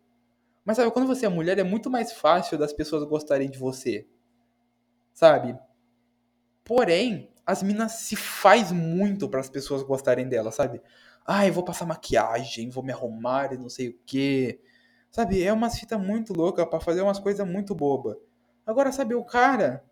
Mas 0.66 0.78
sabe, 0.78 0.92
quando 0.92 1.08
você 1.08 1.26
é 1.26 1.30
mulher, 1.30 1.58
é 1.58 1.64
muito 1.64 1.90
mais 1.90 2.12
fácil 2.12 2.58
das 2.58 2.74
pessoas 2.74 3.04
gostarem 3.04 3.50
de 3.50 3.58
você. 3.58 4.08
Sabe? 5.14 5.58
Porém, 6.64 7.32
as 7.46 7.64
minas 7.64 7.94
se 7.94 8.16
faz 8.16 8.72
muito 8.72 9.30
para 9.30 9.40
as 9.40 9.50
pessoas 9.50 9.82
gostarem 9.82 10.28
dela, 10.28 10.52
sabe? 10.52 10.82
Eu 11.46 11.54
vou 11.54 11.64
passar 11.64 11.86
maquiagem, 11.86 12.70
vou 12.70 12.84
me 12.84 12.92
arrumar 12.92 13.54
e 13.54 13.58
não 13.58 13.70
sei 13.70 13.90
o 13.90 14.00
quê. 14.06 14.60
Sabe, 15.12 15.44
é 15.44 15.52
umas 15.52 15.78
fita 15.78 15.98
muito 15.98 16.34
louca 16.34 16.66
para 16.66 16.80
fazer 16.80 17.02
umas 17.02 17.20
coisas 17.20 17.46
muito 17.46 17.76
boba. 17.76 18.18
Agora, 18.66 18.92
sabe, 18.92 19.16
o 19.16 19.24
cara, 19.24 19.84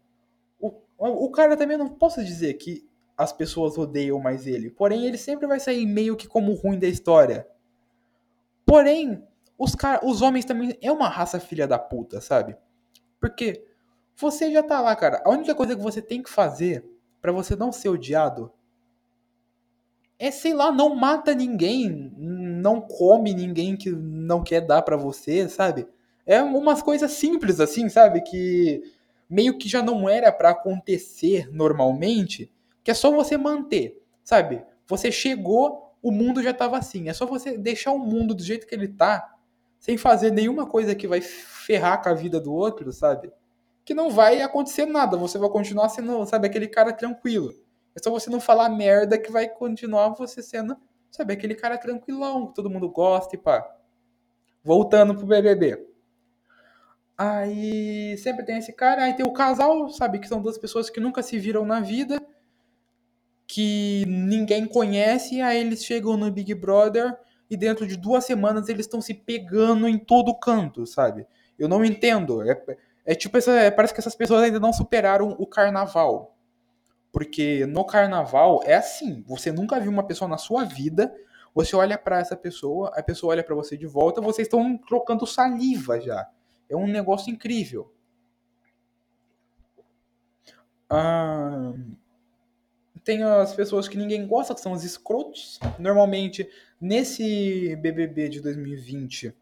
o, 0.59 0.73
o 0.97 1.31
cara 1.31 1.57
também 1.57 1.77
não 1.77 1.89
posso 1.89 2.23
dizer 2.23 2.53
que 2.55 2.87
as 3.17 3.31
pessoas 3.31 3.77
odeiam 3.77 4.19
mais 4.19 4.45
ele. 4.45 4.69
Porém, 4.69 5.05
ele 5.05 5.17
sempre 5.17 5.47
vai 5.47 5.59
sair 5.59 5.85
meio 5.85 6.15
que 6.15 6.27
como 6.27 6.53
ruim 6.53 6.77
da 6.77 6.87
história. 6.87 7.47
Porém, 8.65 9.25
os, 9.57 9.75
cara, 9.75 10.05
os 10.05 10.21
homens 10.21 10.45
também 10.45 10.77
é 10.81 10.91
uma 10.91 11.07
raça 11.07 11.39
filha 11.39 11.67
da 11.67 11.79
puta, 11.79 12.19
sabe? 12.19 12.57
Porque 13.19 13.65
você 14.15 14.51
já 14.51 14.63
tá 14.63 14.81
lá, 14.81 14.95
cara. 14.95 15.21
A 15.25 15.29
única 15.29 15.55
coisa 15.55 15.75
que 15.75 15.81
você 15.81 16.01
tem 16.01 16.21
que 16.21 16.29
fazer 16.29 16.85
para 17.21 17.31
você 17.31 17.55
não 17.55 17.71
ser 17.71 17.89
odiado 17.89 18.51
é, 20.17 20.31
sei 20.31 20.53
lá, 20.53 20.71
não 20.71 20.95
mata 20.95 21.33
ninguém, 21.33 22.11
não 22.17 22.79
come 22.81 23.33
ninguém 23.33 23.75
que 23.75 23.89
não 23.91 24.43
quer 24.43 24.61
dar 24.61 24.81
para 24.81 24.95
você, 24.95 25.47
sabe? 25.49 25.87
É 26.25 26.41
umas 26.41 26.81
coisas 26.81 27.11
simples 27.11 27.59
assim, 27.59 27.89
sabe? 27.89 28.21
Que 28.21 28.81
meio 29.29 29.57
que 29.57 29.67
já 29.67 29.81
não 29.81 30.07
era 30.07 30.31
para 30.31 30.51
acontecer 30.51 31.49
normalmente, 31.51 32.51
que 32.83 32.91
é 32.91 32.93
só 32.93 33.11
você 33.11 33.37
manter, 33.37 34.01
sabe? 34.23 34.63
Você 34.87 35.11
chegou, 35.11 35.93
o 36.01 36.11
mundo 36.11 36.41
já 36.41 36.53
tava 36.53 36.77
assim. 36.77 37.09
É 37.09 37.13
só 37.13 37.25
você 37.25 37.57
deixar 37.57 37.91
o 37.91 37.99
mundo 37.99 38.33
do 38.33 38.43
jeito 38.43 38.67
que 38.67 38.75
ele 38.75 38.87
tá, 38.87 39.35
sem 39.79 39.97
fazer 39.97 40.31
nenhuma 40.31 40.65
coisa 40.65 40.95
que 40.95 41.07
vai 41.07 41.21
ferrar 41.21 42.01
com 42.01 42.09
a 42.09 42.13
vida 42.13 42.39
do 42.39 42.53
outro, 42.53 42.91
sabe? 42.91 43.31
Que 43.83 43.93
não 43.93 44.09
vai 44.09 44.41
acontecer 44.41 44.85
nada. 44.85 45.17
Você 45.17 45.37
vai 45.37 45.49
continuar 45.49 45.89
sendo, 45.89 46.25
sabe, 46.25 46.47
aquele 46.47 46.67
cara 46.67 46.93
tranquilo. 46.93 47.53
É 47.95 48.03
só 48.03 48.11
você 48.11 48.29
não 48.29 48.39
falar 48.39 48.69
merda 48.69 49.17
que 49.17 49.31
vai 49.31 49.47
continuar 49.47 50.09
você 50.09 50.41
sendo, 50.41 50.75
sabe, 51.09 51.33
aquele 51.33 51.55
cara 51.55 51.77
tranquilão, 51.77 52.47
que 52.47 52.55
todo 52.55 52.69
mundo 52.69 52.89
gosta 52.89 53.35
e 53.35 53.39
pá. 53.39 53.65
Voltando 54.63 55.15
pro 55.15 55.25
BBB. 55.25 55.87
Aí 57.17 58.17
sempre 58.17 58.43
tem 58.43 58.57
esse 58.57 58.73
cara, 58.73 59.03
aí 59.03 59.13
tem 59.13 59.25
o 59.25 59.31
casal, 59.31 59.89
sabe, 59.89 60.19
que 60.19 60.27
são 60.27 60.41
duas 60.41 60.57
pessoas 60.57 60.89
que 60.89 60.99
nunca 60.99 61.23
se 61.23 61.39
viram 61.39 61.65
na 61.65 61.79
vida, 61.79 62.21
que 63.47 64.03
ninguém 64.07 64.65
conhece, 64.65 65.41
aí 65.41 65.59
eles 65.61 65.85
chegam 65.85 66.17
no 66.17 66.29
Big 66.29 66.53
Brother 66.53 67.17
e 67.49 67.55
dentro 67.55 67.87
de 67.87 67.95
duas 67.95 68.25
semanas 68.25 68.67
eles 68.67 68.85
estão 68.85 69.01
se 69.01 69.13
pegando 69.13 69.87
em 69.87 69.97
todo 69.97 70.37
canto, 70.37 70.85
sabe? 70.85 71.25
Eu 71.57 71.69
não 71.69 71.85
entendo. 71.85 72.41
É, 72.41 72.61
é 73.05 73.15
tipo, 73.15 73.37
essa, 73.37 73.51
é, 73.51 73.71
parece 73.71 73.93
que 73.93 73.99
essas 74.01 74.15
pessoas 74.15 74.43
ainda 74.43 74.59
não 74.59 74.73
superaram 74.73 75.35
o 75.39 75.47
carnaval. 75.47 76.34
Porque 77.15 77.65
no 77.65 77.85
carnaval 77.85 78.59
é 78.65 78.73
assim, 78.73 79.23
você 79.25 79.49
nunca 79.49 79.79
viu 79.79 79.89
uma 79.89 80.05
pessoa 80.05 80.27
na 80.27 80.37
sua 80.37 80.65
vida, 80.65 81.15
você 81.53 81.73
olha 81.73 81.97
para 81.97 82.19
essa 82.19 82.35
pessoa, 82.35 82.91
a 82.93 83.01
pessoa 83.01 83.31
olha 83.31 83.41
para 83.41 83.55
você 83.55 83.77
de 83.77 83.87
volta, 83.87 84.19
vocês 84.19 84.45
estão 84.45 84.77
trocando 84.77 85.25
saliva 85.25 85.97
já. 86.01 86.29
É 86.67 86.75
um 86.75 86.85
negócio 86.85 87.31
incrível. 87.31 87.89
Ah, 90.89 91.71
tem 93.01 93.23
as 93.23 93.53
pessoas 93.53 93.87
que 93.87 93.97
ninguém 93.97 94.27
gosta, 94.27 94.53
que 94.53 94.59
são 94.59 94.73
os 94.73 94.83
escrotos. 94.83 95.57
Normalmente, 95.79 96.49
nesse 96.81 97.77
BBB 97.77 98.27
de 98.27 98.41
2020, 98.41 99.33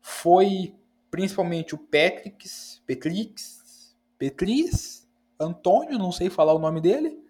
foi 0.00 0.74
principalmente 1.10 1.74
o 1.74 1.78
Petrix, 1.78 2.82
Petrix, 2.86 3.94
Petris, 4.16 5.07
Antônio, 5.38 5.98
não 5.98 6.12
sei 6.12 6.28
falar 6.28 6.54
o 6.54 6.58
nome 6.58 6.80
dele. 6.80 7.22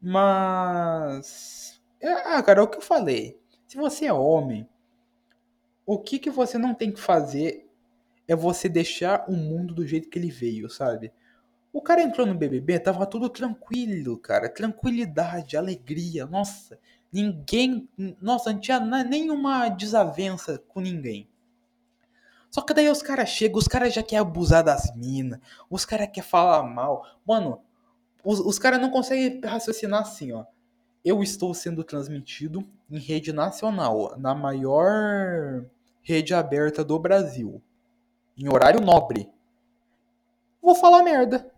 Mas. 0.00 1.80
É, 2.00 2.12
ah, 2.36 2.42
cara, 2.42 2.60
é 2.60 2.62
o 2.62 2.68
que 2.68 2.78
eu 2.78 2.82
falei. 2.82 3.38
Se 3.66 3.76
você 3.76 4.06
é 4.06 4.12
homem, 4.12 4.68
o 5.86 5.98
que, 5.98 6.18
que 6.18 6.30
você 6.30 6.58
não 6.58 6.74
tem 6.74 6.90
que 6.90 7.00
fazer 7.00 7.68
é 8.26 8.34
você 8.34 8.68
deixar 8.68 9.24
o 9.28 9.32
mundo 9.32 9.74
do 9.74 9.86
jeito 9.86 10.08
que 10.08 10.18
ele 10.18 10.30
veio, 10.30 10.68
sabe? 10.68 11.12
O 11.72 11.80
cara 11.80 12.02
entrou 12.02 12.26
no 12.26 12.34
BBB, 12.34 12.78
tava 12.80 13.06
tudo 13.06 13.30
tranquilo, 13.30 14.18
cara. 14.18 14.48
Tranquilidade, 14.48 15.56
alegria. 15.56 16.26
Nossa, 16.26 16.78
ninguém. 17.10 17.88
Nossa, 18.20 18.52
não 18.52 18.60
tinha 18.60 18.80
nenhuma 18.80 19.68
desavença 19.68 20.58
com 20.68 20.80
ninguém. 20.80 21.28
Só 22.52 22.60
que 22.60 22.74
daí 22.74 22.90
os 22.90 23.00
caras 23.00 23.30
chegam, 23.30 23.58
os 23.58 23.66
caras 23.66 23.94
já 23.94 24.02
querem 24.02 24.18
abusar 24.18 24.62
das 24.62 24.94
minas, 24.94 25.40
os 25.70 25.86
caras 25.86 26.08
querem 26.08 26.28
falar 26.28 26.62
mal. 26.62 27.02
Mano, 27.26 27.62
os, 28.22 28.40
os 28.40 28.58
caras 28.58 28.78
não 28.78 28.90
conseguem 28.90 29.40
raciocinar 29.42 30.02
assim, 30.02 30.32
ó. 30.32 30.44
Eu 31.02 31.22
estou 31.22 31.54
sendo 31.54 31.82
transmitido 31.82 32.62
em 32.90 32.98
rede 32.98 33.32
nacional, 33.32 34.14
na 34.18 34.34
maior 34.34 35.64
rede 36.02 36.34
aberta 36.34 36.84
do 36.84 36.98
Brasil, 36.98 37.60
em 38.36 38.46
horário 38.52 38.82
nobre. 38.82 39.30
Vou 40.60 40.74
falar 40.74 41.02
merda. 41.02 41.50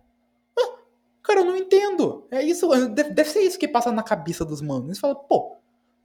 Ah, 0.57 0.79
cara, 1.25 1.41
eu 1.41 1.45
não 1.45 1.57
entendo. 1.57 2.25
É 2.31 2.41
isso, 2.41 2.69
deve, 2.89 3.11
deve, 3.11 3.31
ser 3.31 3.41
isso 3.41 3.59
que 3.59 3.67
passa 3.67 3.91
na 3.91 4.03
cabeça 4.03 4.45
dos 4.45 4.63
manos. 4.63 4.85
Eles 4.85 5.01
falam, 5.01 5.17
pô, 5.29 5.57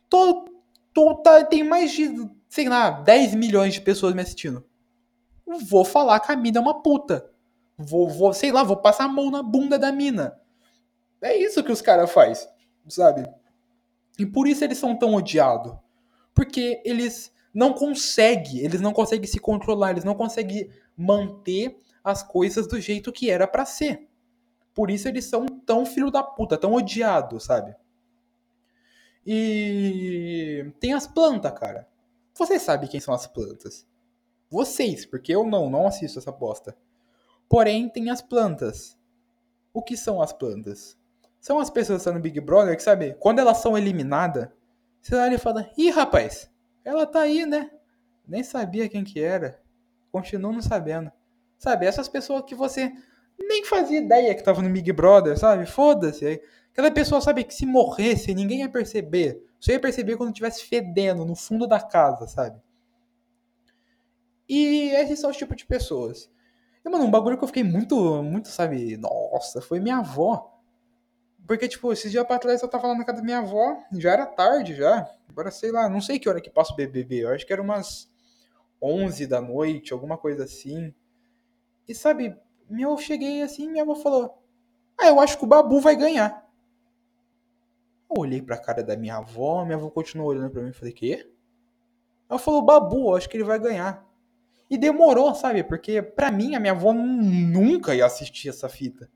tô, 0.10 0.46
tô, 0.92 1.16
tá, 1.18 1.46
tem 1.46 1.64
mais 1.64 1.92
de, 1.92 2.28
sei 2.50 2.68
lá, 2.68 2.90
10 2.90 3.36
milhões 3.36 3.76
de 3.76 3.82
pessoas 3.82 4.16
me 4.16 4.24
assistindo 4.24 4.66
vou 5.58 5.84
falar 5.84 6.20
que 6.20 6.32
a 6.32 6.36
mina 6.36 6.60
é 6.60 6.62
uma 6.62 6.82
puta. 6.82 7.30
Vou, 7.78 8.10
vou, 8.10 8.34
sei 8.34 8.52
lá, 8.52 8.64
vou 8.64 8.78
passar 8.78 9.06
a 9.06 9.10
mão 9.10 9.32
na 9.32 9.42
bunda 9.42 9.80
da 9.80 9.92
mina. 9.92 10.40
É 11.22 11.36
isso 11.36 11.64
que 11.64 11.72
os 11.72 11.82
caras 11.82 12.12
faz, 12.12 12.48
sabe? 12.88 13.26
E 14.18 14.26
por 14.26 14.48
isso 14.48 14.64
eles 14.64 14.78
são 14.78 14.96
tão 14.96 15.16
odiados. 15.16 15.74
Porque 16.34 16.82
eles 16.86 17.34
não 17.54 17.74
conseguem, 17.74 18.60
eles 18.60 18.82
não 18.82 18.94
conseguem 18.94 19.28
se 19.28 19.40
controlar, 19.40 19.92
eles 19.92 20.04
não 20.04 20.16
conseguem 20.16 20.70
manter 20.96 21.78
as 22.04 22.22
coisas 22.22 22.68
do 22.68 22.80
jeito 22.80 23.12
que 23.12 23.30
era 23.30 23.48
para 23.48 23.66
ser. 23.66 24.08
Por 24.74 24.92
isso 24.92 25.08
eles 25.08 25.26
são 25.26 25.46
tão 25.46 25.86
filho 25.86 26.12
da 26.12 26.24
puta, 26.24 26.58
tão 26.58 26.74
odiados, 26.74 27.46
sabe? 27.46 27.76
E 29.26 30.72
tem 30.80 30.94
as 30.94 31.08
plantas, 31.08 31.52
cara. 31.58 31.88
Você 32.34 32.58
sabe 32.60 32.88
quem 32.88 33.00
são 33.00 33.14
as 33.14 33.28
plantas. 33.28 33.86
Vocês, 34.50 35.06
porque 35.06 35.34
eu 35.34 35.46
não, 35.46 35.70
não 35.70 35.86
assisto 35.86 36.20
essa 36.20 36.32
bosta. 36.32 36.76
Porém, 37.48 37.90
tem 37.90 38.10
as 38.10 38.22
plantas. 38.22 38.98
O 39.74 39.82
que 39.82 39.96
são 39.96 40.22
as 40.22 40.34
plantas? 40.34 40.98
São 41.40 41.60
as 41.60 41.70
pessoas 41.70 41.98
que 41.98 42.02
estão 42.02 42.14
no 42.14 42.20
Big 42.20 42.40
Brother 42.42 42.76
que, 42.76 42.84
sabe, 42.84 43.16
quando 43.20 43.40
elas 43.40 43.58
são 43.58 43.78
eliminadas, 43.78 44.50
você 45.02 45.16
olha 45.16 45.36
e 45.36 45.40
fala, 45.40 45.70
ih, 45.78 45.90
rapaz, 45.90 46.52
ela 46.84 47.06
tá 47.06 47.22
aí, 47.22 47.46
né? 47.46 47.72
Nem 48.28 48.44
sabia 48.44 48.90
quem 48.90 49.04
que 49.04 49.20
era. 49.20 49.62
Continuo 50.12 50.52
não 50.52 50.62
sabendo. 50.62 51.12
Sabe, 51.58 51.86
essas 51.86 52.08
pessoas 52.08 52.44
que 52.46 52.56
você 52.56 52.92
nem 53.38 53.64
fazia 53.66 54.00
ideia 54.00 54.36
que 54.36 54.44
tava 54.44 54.62
no 54.62 54.70
Big 54.70 54.92
Brother, 54.92 55.38
sabe? 55.38 55.66
Foda-se. 55.66 56.42
Aquela 56.72 56.92
pessoa, 56.92 57.22
sabe, 57.22 57.44
que 57.44 57.54
se 57.54 57.66
morresse, 57.66 58.34
ninguém 58.34 58.60
ia 58.60 58.70
perceber. 58.70 59.42
Só 59.60 59.72
ia 59.72 59.80
perceber 59.80 60.18
quando 60.18 60.30
estivesse 60.30 60.64
fedendo 60.66 61.26
no 61.26 61.36
fundo 61.36 61.68
da 61.68 61.80
casa, 61.80 62.28
sabe? 62.28 62.62
E 64.50 64.90
esses 64.96 65.20
são 65.20 65.30
os 65.30 65.38
tipos 65.38 65.56
de 65.56 65.66
pessoas. 65.66 66.30
E, 66.84 66.90
mano, 66.90 67.06
um 67.06 67.12
bagulho 67.12 67.38
que 67.38 67.44
eu 67.44 67.48
fiquei 67.48 67.64
muito, 67.64 68.24
muito, 68.24 68.48
sabe, 68.48 68.98
nossa, 68.98 69.62
foi 69.62 69.80
minha 69.80 69.98
avó. 69.98 70.60
Porque, 71.46 71.68
tipo, 71.68 71.94
esses 71.94 72.12
dias 72.12 72.26
pra 72.26 72.40
trás 72.40 72.62
eu 72.62 72.68
tava 72.68 72.88
lá 72.88 72.96
na 72.96 73.06
casa 73.06 73.20
da 73.20 73.24
minha 73.24 73.40
avó, 73.40 73.78
já 73.94 74.12
era 74.12 74.26
tarde 74.26 74.76
já. 74.76 75.08
Agora, 75.28 75.52
sei 75.52 75.72
lá, 75.72 75.88
não 75.88 76.02
sei 76.02 76.18
que 76.18 76.28
hora 76.28 76.42
que 76.42 76.50
passa 76.50 76.74
o 76.74 76.76
BBB. 76.76 77.24
Eu 77.24 77.30
acho 77.30 77.46
que 77.46 77.54
era 77.54 77.62
umas 77.62 78.12
11 78.82 79.28
da 79.28 79.40
noite, 79.40 79.94
alguma 79.94 80.18
coisa 80.18 80.46
assim. 80.46 80.94
E, 81.88 81.94
sabe, 81.94 82.36
eu 82.70 82.98
cheguei 82.98 83.42
assim 83.42 83.70
minha 83.70 83.84
avó 83.84 83.96
falou: 83.96 84.44
Ah, 84.98 85.08
eu 85.08 85.20
acho 85.20 85.38
que 85.38 85.44
o 85.44 85.48
Babu 85.48 85.80
vai 85.80 85.96
ganhar. 85.96 86.48
Eu 88.10 88.22
olhei 88.22 88.42
pra 88.42 88.58
cara 88.58 88.84
da 88.84 88.98
minha 88.98 89.18
avó, 89.18 89.64
minha 89.64 89.78
avó 89.78 89.90
continuou 89.90 90.30
olhando 90.30 90.50
pra 90.50 90.62
mim 90.62 90.70
e 90.70 90.74
falei: 90.74 90.94
Quê? 90.94 91.32
Ela 92.30 92.40
falou: 92.40 92.64
Babu, 92.64 93.10
eu 93.10 93.16
acho 93.16 93.30
que 93.30 93.38
ele 93.38 93.44
vai 93.44 93.60
ganhar. 93.60 94.09
E 94.70 94.78
demorou, 94.78 95.34
sabe? 95.34 95.64
Porque 95.64 96.02
pra 96.02 96.32
mim, 96.32 96.56
a 96.56 96.60
minha 96.60 96.74
avó 96.74 96.94
nunca 96.94 97.96
ia 97.96 98.06
assistir 98.06 98.50
essa 98.50 98.70
fita. 98.70 99.10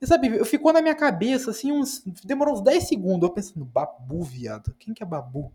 E 0.00 0.06
sabe, 0.06 0.44
ficou 0.44 0.72
na 0.72 0.80
minha 0.80 0.94
cabeça, 0.94 1.50
assim, 1.50 1.72
uns. 1.72 2.02
Demorou 2.24 2.54
uns 2.54 2.60
10 2.60 2.88
segundos, 2.88 3.28
eu 3.28 3.34
pensando, 3.34 3.64
babu, 3.64 4.22
viado. 4.22 4.74
Quem 4.78 4.94
que 4.94 5.02
é 5.02 5.06
babu? 5.06 5.52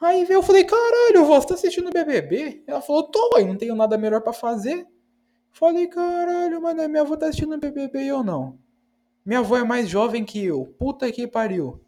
Aí 0.00 0.26
eu 0.28 0.42
falei, 0.42 0.64
caralho, 0.64 1.24
você 1.24 1.46
tá 1.46 1.54
assistindo 1.54 1.90
BBB? 1.90 2.62
Ela 2.66 2.82
falou, 2.82 3.04
tô, 3.04 3.36
aí 3.36 3.44
não 3.44 3.56
tenho 3.56 3.74
nada 3.74 3.96
melhor 3.96 4.20
para 4.20 4.32
fazer. 4.32 4.86
Falei, 5.50 5.86
caralho, 5.86 6.60
mano, 6.60 6.86
minha 6.88 7.02
avó 7.02 7.16
tá 7.16 7.26
assistindo 7.26 7.56
BBB 7.56 8.02
e 8.02 8.08
eu 8.08 8.22
não. 8.22 8.58
Minha 9.24 9.38
avó 9.38 9.56
é 9.56 9.64
mais 9.64 9.88
jovem 9.88 10.24
que 10.24 10.44
eu. 10.44 10.66
Puta 10.78 11.10
que 11.10 11.26
pariu. 11.26 11.80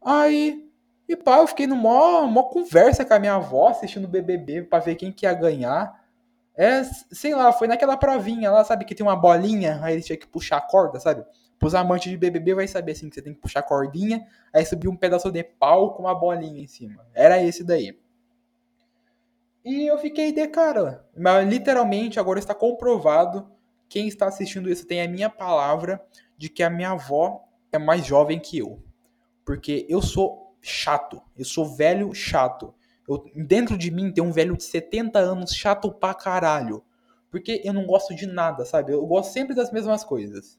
Aí, 0.00 0.67
e 1.08 1.16
pá, 1.16 1.38
eu 1.38 1.46
fiquei 1.46 1.66
no 1.66 1.74
mó, 1.74 2.42
conversa 2.42 3.04
com 3.04 3.14
a 3.14 3.18
minha 3.18 3.34
avó 3.34 3.68
assistindo 3.68 4.06
BBB 4.06 4.62
pra 4.64 4.78
ver 4.78 4.94
quem 4.94 5.10
que 5.10 5.24
ia 5.24 5.32
ganhar. 5.32 6.06
É, 6.54 6.82
sei 7.10 7.34
lá, 7.34 7.50
foi 7.52 7.66
naquela 7.66 7.96
provinha 7.96 8.50
lá, 8.50 8.62
sabe, 8.64 8.84
que 8.84 8.94
tem 8.94 9.06
uma 9.06 9.16
bolinha, 9.16 9.80
aí 9.82 9.94
eles 9.94 10.04
tinham 10.04 10.18
que 10.18 10.26
puxar 10.26 10.58
a 10.58 10.60
corda, 10.60 11.00
sabe? 11.00 11.24
Pros 11.58 11.74
amantes 11.74 12.10
de 12.10 12.16
BBB 12.16 12.54
vai 12.54 12.68
saber 12.68 12.92
assim 12.92 13.08
que 13.08 13.14
você 13.14 13.22
tem 13.22 13.32
que 13.32 13.40
puxar 13.40 13.60
a 13.60 13.62
cordinha, 13.62 14.26
aí 14.52 14.66
subir 14.66 14.88
um 14.88 14.96
pedaço 14.96 15.30
de 15.30 15.42
pau 15.42 15.94
com 15.94 16.02
uma 16.02 16.14
bolinha 16.14 16.62
em 16.62 16.66
cima. 16.66 17.06
Era 17.14 17.42
esse 17.42 17.64
daí. 17.64 17.98
E 19.64 19.86
eu 19.86 19.98
fiquei 19.98 20.32
de 20.32 20.46
cara. 20.48 21.04
Mas 21.16 21.48
literalmente 21.48 22.20
agora 22.20 22.38
está 22.38 22.54
comprovado. 22.54 23.50
Quem 23.88 24.06
está 24.06 24.26
assistindo 24.26 24.70
isso 24.70 24.86
tem 24.86 25.02
a 25.02 25.08
minha 25.08 25.30
palavra 25.30 26.04
de 26.36 26.48
que 26.48 26.62
a 26.62 26.70
minha 26.70 26.90
avó 26.90 27.44
é 27.72 27.78
mais 27.78 28.04
jovem 28.04 28.38
que 28.38 28.58
eu. 28.58 28.82
Porque 29.44 29.86
eu 29.88 30.00
sou 30.00 30.47
chato. 30.60 31.22
Eu 31.36 31.44
sou 31.44 31.64
velho 31.64 32.14
chato. 32.14 32.74
Eu, 33.08 33.24
dentro 33.34 33.76
de 33.76 33.90
mim 33.90 34.12
tem 34.12 34.22
um 34.22 34.32
velho 34.32 34.56
de 34.56 34.64
70 34.64 35.18
anos 35.18 35.54
chato 35.54 35.92
pra 35.92 36.14
caralho. 36.14 36.84
Porque 37.30 37.60
eu 37.64 37.72
não 37.72 37.86
gosto 37.86 38.14
de 38.14 38.26
nada, 38.26 38.64
sabe? 38.64 38.92
Eu 38.92 39.06
gosto 39.06 39.32
sempre 39.32 39.54
das 39.54 39.70
mesmas 39.70 40.04
coisas. 40.04 40.58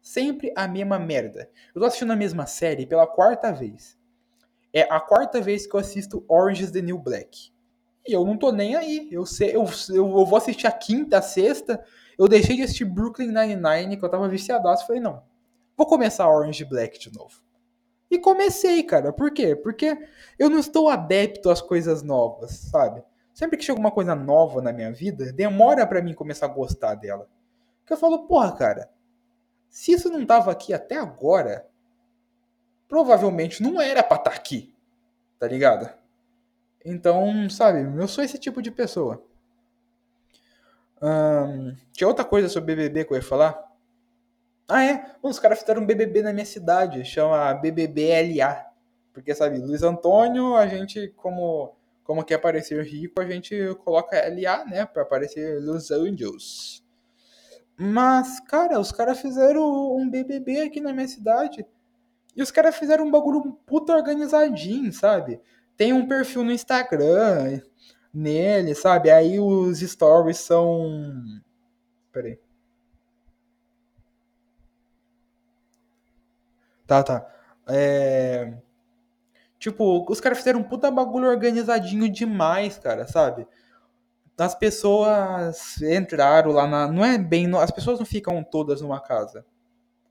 Sempre 0.00 0.52
a 0.56 0.68
mesma 0.68 0.98
merda. 0.98 1.50
Eu 1.74 1.80
tô 1.80 1.86
assistindo 1.86 2.12
a 2.12 2.16
mesma 2.16 2.46
série 2.46 2.86
pela 2.86 3.06
quarta 3.06 3.52
vez. 3.52 3.98
É 4.72 4.82
a 4.82 5.00
quarta 5.00 5.40
vez 5.40 5.66
que 5.66 5.74
eu 5.74 5.80
assisto 5.80 6.24
Orange 6.28 6.64
is 6.64 6.70
the 6.70 6.80
New 6.80 6.98
Black. 6.98 7.50
E 8.06 8.12
eu 8.12 8.24
não 8.24 8.36
tô 8.36 8.52
nem 8.52 8.76
aí. 8.76 9.08
Eu, 9.10 9.26
sei, 9.26 9.56
eu, 9.56 9.64
eu, 9.88 10.18
eu 10.18 10.26
vou 10.26 10.36
assistir 10.36 10.66
a 10.66 10.72
quinta, 10.72 11.18
a 11.18 11.22
sexta. 11.22 11.84
Eu 12.16 12.28
deixei 12.28 12.56
de 12.56 12.62
assistir 12.62 12.84
Brooklyn 12.84 13.28
Nine-Nine, 13.28 13.96
que 13.96 14.04
eu 14.04 14.08
tava 14.08 14.28
viciadaço. 14.28 14.86
Falei, 14.86 15.02
não, 15.02 15.22
vou 15.76 15.86
começar 15.86 16.28
Orange 16.28 16.64
Black 16.64 16.98
de 16.98 17.12
novo. 17.12 17.45
E 18.10 18.18
comecei, 18.18 18.82
cara. 18.82 19.12
Por 19.12 19.32
quê? 19.32 19.56
Porque 19.56 19.98
eu 20.38 20.48
não 20.48 20.58
estou 20.58 20.88
adepto 20.88 21.50
às 21.50 21.60
coisas 21.60 22.02
novas, 22.02 22.52
sabe? 22.52 23.02
Sempre 23.34 23.56
que 23.56 23.64
chega 23.64 23.78
uma 23.78 23.90
coisa 23.90 24.14
nova 24.14 24.62
na 24.62 24.72
minha 24.72 24.92
vida, 24.92 25.32
demora 25.32 25.86
para 25.86 26.00
mim 26.00 26.14
começar 26.14 26.46
a 26.46 26.50
gostar 26.50 26.94
dela. 26.94 27.28
Porque 27.80 27.92
eu 27.92 27.98
falo, 27.98 28.26
porra, 28.26 28.52
cara, 28.56 28.90
se 29.68 29.92
isso 29.92 30.08
não 30.08 30.24
tava 30.24 30.50
aqui 30.50 30.72
até 30.72 30.96
agora, 30.96 31.68
provavelmente 32.88 33.62
não 33.62 33.80
era 33.80 34.02
pra 34.02 34.16
estar 34.16 34.30
tá 34.30 34.36
aqui, 34.36 34.74
tá 35.38 35.46
ligado? 35.46 35.92
Então, 36.84 37.50
sabe, 37.50 37.80
eu 38.00 38.08
sou 38.08 38.22
esse 38.22 38.38
tipo 38.38 38.62
de 38.62 38.70
pessoa. 38.70 39.22
Um, 41.02 41.76
tinha 41.92 42.08
outra 42.08 42.24
coisa 42.24 42.48
sobre 42.48 42.74
BBB 42.74 43.04
que 43.04 43.12
eu 43.12 43.16
ia 43.16 43.22
falar? 43.22 43.65
Ah, 44.68 44.84
é? 44.84 45.14
Os 45.22 45.38
caras 45.38 45.60
fizeram 45.60 45.82
um 45.82 45.86
BBB 45.86 46.22
na 46.22 46.32
minha 46.32 46.44
cidade, 46.44 47.04
chama 47.04 47.54
BBBLA. 47.54 48.66
Porque, 49.12 49.34
sabe, 49.34 49.58
Luiz 49.58 49.82
Antônio, 49.82 50.56
a 50.56 50.66
gente, 50.66 51.08
como, 51.16 51.74
como 52.02 52.24
quer 52.24 52.38
parecer 52.38 52.82
rico, 52.84 53.20
a 53.20 53.26
gente 53.26 53.54
coloca 53.84 54.16
LA, 54.16 54.64
né, 54.64 54.84
pra 54.84 55.04
parecer 55.04 55.62
Los 55.62 55.90
Angeles. 55.90 56.84
Mas, 57.78 58.40
cara, 58.40 58.80
os 58.80 58.90
caras 58.90 59.20
fizeram 59.20 59.96
um 59.96 60.08
BBB 60.08 60.62
aqui 60.62 60.80
na 60.80 60.92
minha 60.92 61.08
cidade. 61.08 61.64
E 62.34 62.42
os 62.42 62.50
caras 62.50 62.76
fizeram 62.76 63.06
um 63.06 63.10
bagulho 63.10 63.52
puta 63.66 63.94
organizadinho, 63.94 64.92
sabe? 64.92 65.40
Tem 65.76 65.92
um 65.92 66.06
perfil 66.06 66.42
no 66.42 66.52
Instagram 66.52 67.60
nele, 68.12 68.74
sabe? 68.74 69.10
Aí 69.10 69.38
os 69.38 69.80
stories 69.80 70.38
são. 70.38 71.12
Peraí. 72.12 72.38
Tá, 76.86 77.02
tá. 77.02 77.26
É... 77.68 78.54
Tipo, 79.58 80.06
os 80.10 80.20
caras 80.20 80.38
fizeram 80.38 80.60
um 80.60 80.62
puta 80.62 80.90
bagulho 80.90 81.28
organizadinho 81.28 82.08
demais, 82.10 82.78
cara, 82.78 83.06
sabe? 83.06 83.46
As 84.38 84.54
pessoas 84.54 85.80
entraram 85.80 86.52
lá 86.52 86.66
na. 86.66 86.92
Não 86.92 87.04
é 87.04 87.18
bem. 87.18 87.52
As 87.56 87.70
pessoas 87.70 87.98
não 87.98 88.06
ficam 88.06 88.44
todas 88.44 88.82
numa 88.82 89.00
casa. 89.00 89.46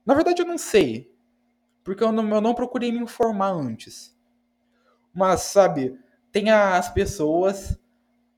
Na 0.06 0.16
verdade, 0.16 0.42
eu 0.42 0.48
não 0.48 0.58
sei. 0.58 1.12
Porque 1.84 2.04
eu 2.04 2.12
não, 2.12 2.28
eu 2.30 2.42
não 2.42 2.56
procurei 2.56 2.92
me 2.92 3.00
informar 3.00 3.52
antes. 3.52 4.16
Mas, 5.14 5.42
sabe, 5.42 5.98
tem 6.32 6.50
as 6.50 6.90
pessoas. 6.90 7.80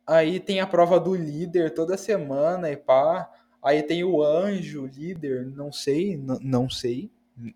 Aí 0.06 0.40
tem 0.40 0.60
a 0.60 0.68
prova 0.68 1.00
do 1.00 1.16
líder 1.16 1.74
toda 1.74 1.98
semana 1.98 2.70
e 2.70 2.78
pá. 2.78 3.30
Aí 3.64 3.82
tem 3.82 4.04
o 4.04 4.22
anjo, 4.22 4.86
líder, 4.86 5.46
não 5.48 5.72
sei, 5.72 6.18
não 6.42 6.70
sei 6.70 7.12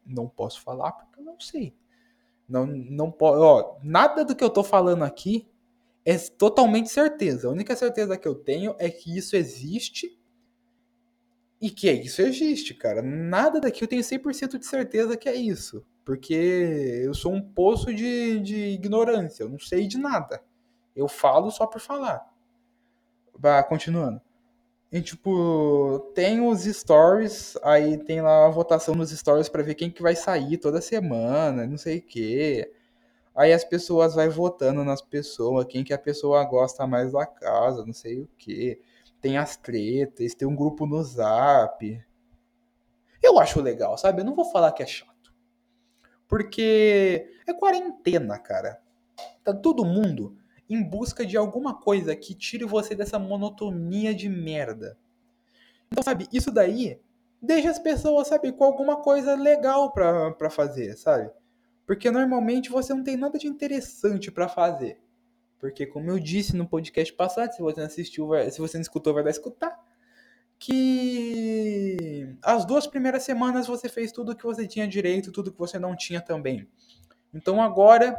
não 0.06 0.28
posso 0.28 0.62
falar 0.62 0.92
porque 0.92 1.20
eu 1.20 1.24
não 1.24 1.40
sei. 1.40 1.76
Não, 2.48 2.66
não 2.66 3.16
ó, 3.20 3.78
nada 3.82 4.26
do 4.26 4.36
que 4.36 4.44
eu 4.44 4.50
tô 4.50 4.64
falando 4.64 5.04
aqui 5.04 5.48
é 6.04 6.18
totalmente 6.18 6.90
certeza. 6.90 7.48
A 7.48 7.52
única 7.52 7.76
certeza 7.76 8.18
que 8.18 8.28
eu 8.28 8.36
tenho 8.36 8.76
é 8.78 8.90
que 8.90 9.18
isso 9.18 9.36
existe 9.36 10.20
e 11.62 11.70
que 11.70 11.88
é 11.88 11.94
isso 11.94 12.22
existe, 12.22 12.74
cara. 12.74 13.02
Nada 13.02 13.62
daqui 13.62 13.84
eu 13.84 13.88
tenho 13.88 14.02
100% 14.02 14.58
de 14.58 14.66
certeza 14.66 15.16
que 15.16 15.30
é 15.30 15.36
isso. 15.36 15.86
Porque 16.04 16.34
eu 16.34 17.14
sou 17.14 17.32
um 17.34 17.42
poço 17.42 17.94
de, 17.94 18.40
de 18.40 18.56
ignorância. 18.56 19.44
Eu 19.44 19.50
não 19.50 19.60
sei 19.60 19.88
de 19.88 19.98
nada. 19.98 20.44
Eu 20.96 21.08
falo 21.08 21.52
só 21.52 21.68
por 21.68 21.80
falar. 21.80 22.28
Bah, 23.38 23.64
continuando. 23.64 24.20
E, 24.92 25.02
tipo, 25.02 26.12
tem 26.14 26.46
os 26.46 26.64
stories, 26.64 27.58
aí 27.64 27.98
tem 27.98 28.22
lá 28.22 28.46
a 28.46 28.50
votação 28.50 28.94
nos 28.94 29.10
stories 29.10 29.48
para 29.48 29.64
ver 29.64 29.76
quem 29.76 29.90
que 29.90 30.02
vai 30.02 30.16
sair 30.18 30.58
toda 30.58 30.82
semana, 30.82 31.66
não 31.66 31.78
sei 31.78 32.00
o 32.00 32.02
quê. 32.02 32.74
Aí 33.34 33.54
as 33.54 33.64
pessoas 33.64 34.16
vai 34.16 34.28
votando 34.28 34.84
nas 34.84 35.02
pessoas, 35.02 35.66
quem 35.66 35.84
que 35.86 35.94
a 35.94 35.98
pessoa 35.98 36.44
gosta 36.44 36.86
mais 36.86 37.14
da 37.14 37.26
casa, 37.26 37.86
não 37.86 37.94
sei 37.94 38.20
o 38.20 38.30
quê. 38.38 38.82
Tem 39.22 39.38
as 39.38 39.56
tretas, 39.56 40.36
tem 40.36 40.46
um 40.46 40.56
grupo 40.56 40.86
no 40.86 41.02
Zap. 41.02 42.04
Eu 43.24 43.40
acho 43.40 43.62
legal, 43.62 43.98
sabe? 43.98 44.22
Eu 44.22 44.26
não 44.26 44.36
vou 44.36 44.46
falar 44.52 44.74
que 44.74 44.84
é 44.84 44.86
chato. 44.86 45.34
Porque 46.28 47.30
é 47.48 47.54
quarentena, 47.54 48.38
cara. 48.38 48.82
Tá 49.42 49.54
todo 49.54 49.86
mundo 49.86 50.36
em 50.74 50.84
busca 50.84 51.26
de 51.26 51.36
alguma 51.36 51.74
coisa 51.80 52.16
que 52.16 52.34
tire 52.34 52.66
você 52.66 52.96
dessa 52.96 53.20
monotonia 53.20 54.14
de 54.14 54.30
merda. 54.30 54.98
Então, 55.92 56.04
sabe, 56.04 56.28
isso 56.32 56.52
daí 56.52 57.00
deixa 57.42 57.70
as 57.70 57.80
pessoas, 57.80 58.28
sabe, 58.28 58.52
com 58.52 58.64
alguma 58.64 58.98
coisa 58.98 59.36
legal 59.36 59.92
pra, 59.92 60.32
pra 60.32 60.50
fazer, 60.50 60.96
sabe? 60.96 61.30
Porque 61.86 62.10
normalmente 62.10 62.70
você 62.70 62.94
não 62.94 63.04
tem 63.04 63.18
nada 63.18 63.38
de 63.38 63.48
interessante 63.48 64.32
para 64.32 64.48
fazer. 64.48 65.02
Porque, 65.60 65.86
como 65.86 66.10
eu 66.10 66.20
disse 66.20 66.56
no 66.56 66.68
podcast 66.68 67.14
passado, 67.14 67.52
se 67.52 67.62
você 67.62 67.80
não 67.80 67.88
assistiu, 67.88 68.30
se 68.50 68.60
você 68.60 68.78
não 68.78 68.82
escutou, 68.82 69.14
vai 69.14 69.24
dar 69.24 69.30
escutar. 69.30 69.78
Que 70.58 72.36
as 72.42 72.66
duas 72.66 72.88
primeiras 72.88 73.24
semanas 73.24 73.68
você 73.68 73.90
fez 73.90 74.12
tudo 74.12 74.36
que 74.36 74.44
você 74.44 74.68
tinha 74.68 74.88
direito, 74.88 75.32
tudo 75.32 75.52
que 75.52 75.58
você 75.58 75.78
não 75.78 75.96
tinha 75.96 76.22
também. 76.22 76.68
Então 77.34 77.62
agora 77.62 78.16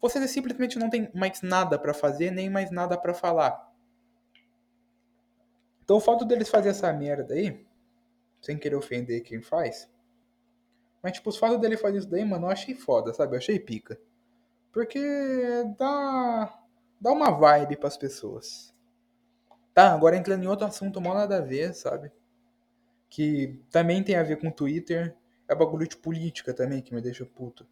você 0.00 0.26
simplesmente 0.26 0.78
não 0.78 0.90
tem 0.90 1.10
mais 1.14 1.42
nada 1.42 1.78
para 1.78 1.94
fazer, 1.94 2.30
nem 2.30 2.48
mais 2.48 2.70
nada 2.70 2.96
para 2.96 3.14
falar. 3.14 3.70
Então 5.82 5.96
o 5.96 6.00
fato 6.00 6.24
deles 6.24 6.48
fazer 6.48 6.70
essa 6.70 6.92
merda 6.92 7.34
aí, 7.34 7.66
sem 8.40 8.56
querer 8.58 8.76
ofender 8.76 9.22
quem 9.22 9.42
faz, 9.42 9.88
mas 11.02 11.12
tipo, 11.12 11.30
o 11.30 11.32
fato 11.32 11.58
dele 11.58 11.76
fazer 11.76 11.98
isso 11.98 12.08
daí, 12.08 12.24
mano, 12.24 12.46
eu 12.46 12.50
achei 12.50 12.74
foda, 12.74 13.12
sabe? 13.14 13.34
Eu 13.34 13.38
achei 13.38 13.58
pica. 13.58 13.98
Porque 14.72 15.00
dá 15.78 16.60
dá 17.00 17.12
uma 17.12 17.30
vibe 17.30 17.76
para 17.76 17.88
as 17.88 17.96
pessoas. 17.96 18.74
Tá, 19.74 19.92
agora 19.94 20.16
entrando 20.16 20.44
em 20.44 20.46
outro 20.46 20.66
assunto 20.66 21.00
mal 21.00 21.14
nada 21.14 21.38
a 21.38 21.40
ver, 21.40 21.74
sabe? 21.74 22.12
Que 23.08 23.58
também 23.70 24.02
tem 24.02 24.16
a 24.16 24.22
ver 24.22 24.36
com 24.36 24.50
Twitter, 24.50 25.16
é 25.48 25.54
bagulho 25.54 25.88
de 25.88 25.96
política 25.96 26.52
também 26.54 26.82
que 26.82 26.94
me 26.94 27.00
deixa 27.00 27.24
puto. 27.24 27.66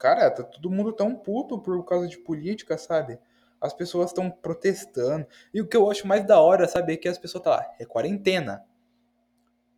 Cara, 0.00 0.30
tá 0.30 0.42
todo 0.42 0.70
mundo 0.70 0.94
tão 0.94 1.14
puto 1.14 1.58
por 1.58 1.84
causa 1.84 2.08
de 2.08 2.16
política, 2.18 2.78
sabe? 2.78 3.18
As 3.60 3.74
pessoas 3.74 4.06
estão 4.06 4.30
protestando. 4.30 5.26
E 5.52 5.60
o 5.60 5.68
que 5.68 5.76
eu 5.76 5.90
acho 5.90 6.06
mais 6.06 6.26
da 6.26 6.40
hora, 6.40 6.66
sabe, 6.66 6.94
é 6.94 6.96
que 6.96 7.06
as 7.06 7.18
pessoas 7.18 7.44
tá 7.44 7.50
lá, 7.50 7.70
é 7.78 7.84
quarentena. 7.84 8.64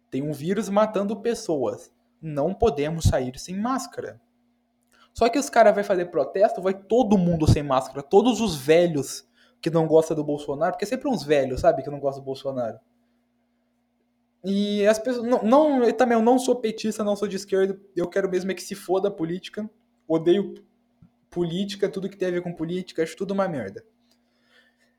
Tem 0.09 0.23
um 0.23 0.33
vírus 0.33 0.69
matando 0.69 1.21
pessoas. 1.21 1.93
Não 2.21 2.55
podemos 2.55 3.07
sair 3.07 3.37
sem 3.37 3.57
máscara. 3.57 4.21
Só 5.13 5.29
que 5.29 5.41
os 5.41 5.51
caras 5.51 5.75
vai 5.75 5.83
fazer 5.83 6.07
protesto, 6.07 6.63
vai 6.63 6.73
todo 6.73 7.19
mundo 7.19 7.51
sem 7.51 7.65
máscara, 7.65 8.01
todos 8.01 8.41
os 8.41 8.55
velhos 8.55 9.29
que 9.61 9.71
não 9.71 9.89
gostam 9.89 10.17
do 10.17 10.23
Bolsonaro, 10.23 10.73
porque 10.73 10.85
é 10.85 10.89
sempre 10.89 11.09
uns 11.09 11.25
velhos, 11.25 11.63
sabe, 11.63 11.83
que 11.83 11.91
não 11.91 11.99
gostam 11.99 12.23
do 12.23 12.27
Bolsonaro. 12.27 12.79
E 14.45 14.87
as 14.87 15.01
pessoas. 15.01 15.27
Não, 15.27 15.43
não, 15.43 15.83
eu 15.83 15.93
também 15.93 16.17
eu 16.17 16.23
não 16.23 16.39
sou 16.39 16.55
petista, 16.55 17.03
não 17.03 17.17
sou 17.17 17.27
de 17.27 17.37
esquerda. 17.37 17.77
Eu 17.97 18.09
quero 18.09 18.31
mesmo 18.31 18.53
é 18.53 18.55
que 18.55 18.63
se 18.63 18.77
foda 18.77 19.09
a 19.09 19.11
política 19.11 19.69
odeio 20.15 20.55
política, 21.31 21.89
tudo 21.89 22.09
que 22.09 22.17
tem 22.17 22.29
a 22.29 22.33
ver 22.33 22.43
com 22.43 22.53
política, 22.53 23.03
acho 23.03 23.17
tudo 23.17 23.33
uma 23.33 23.49
merda. 23.49 23.85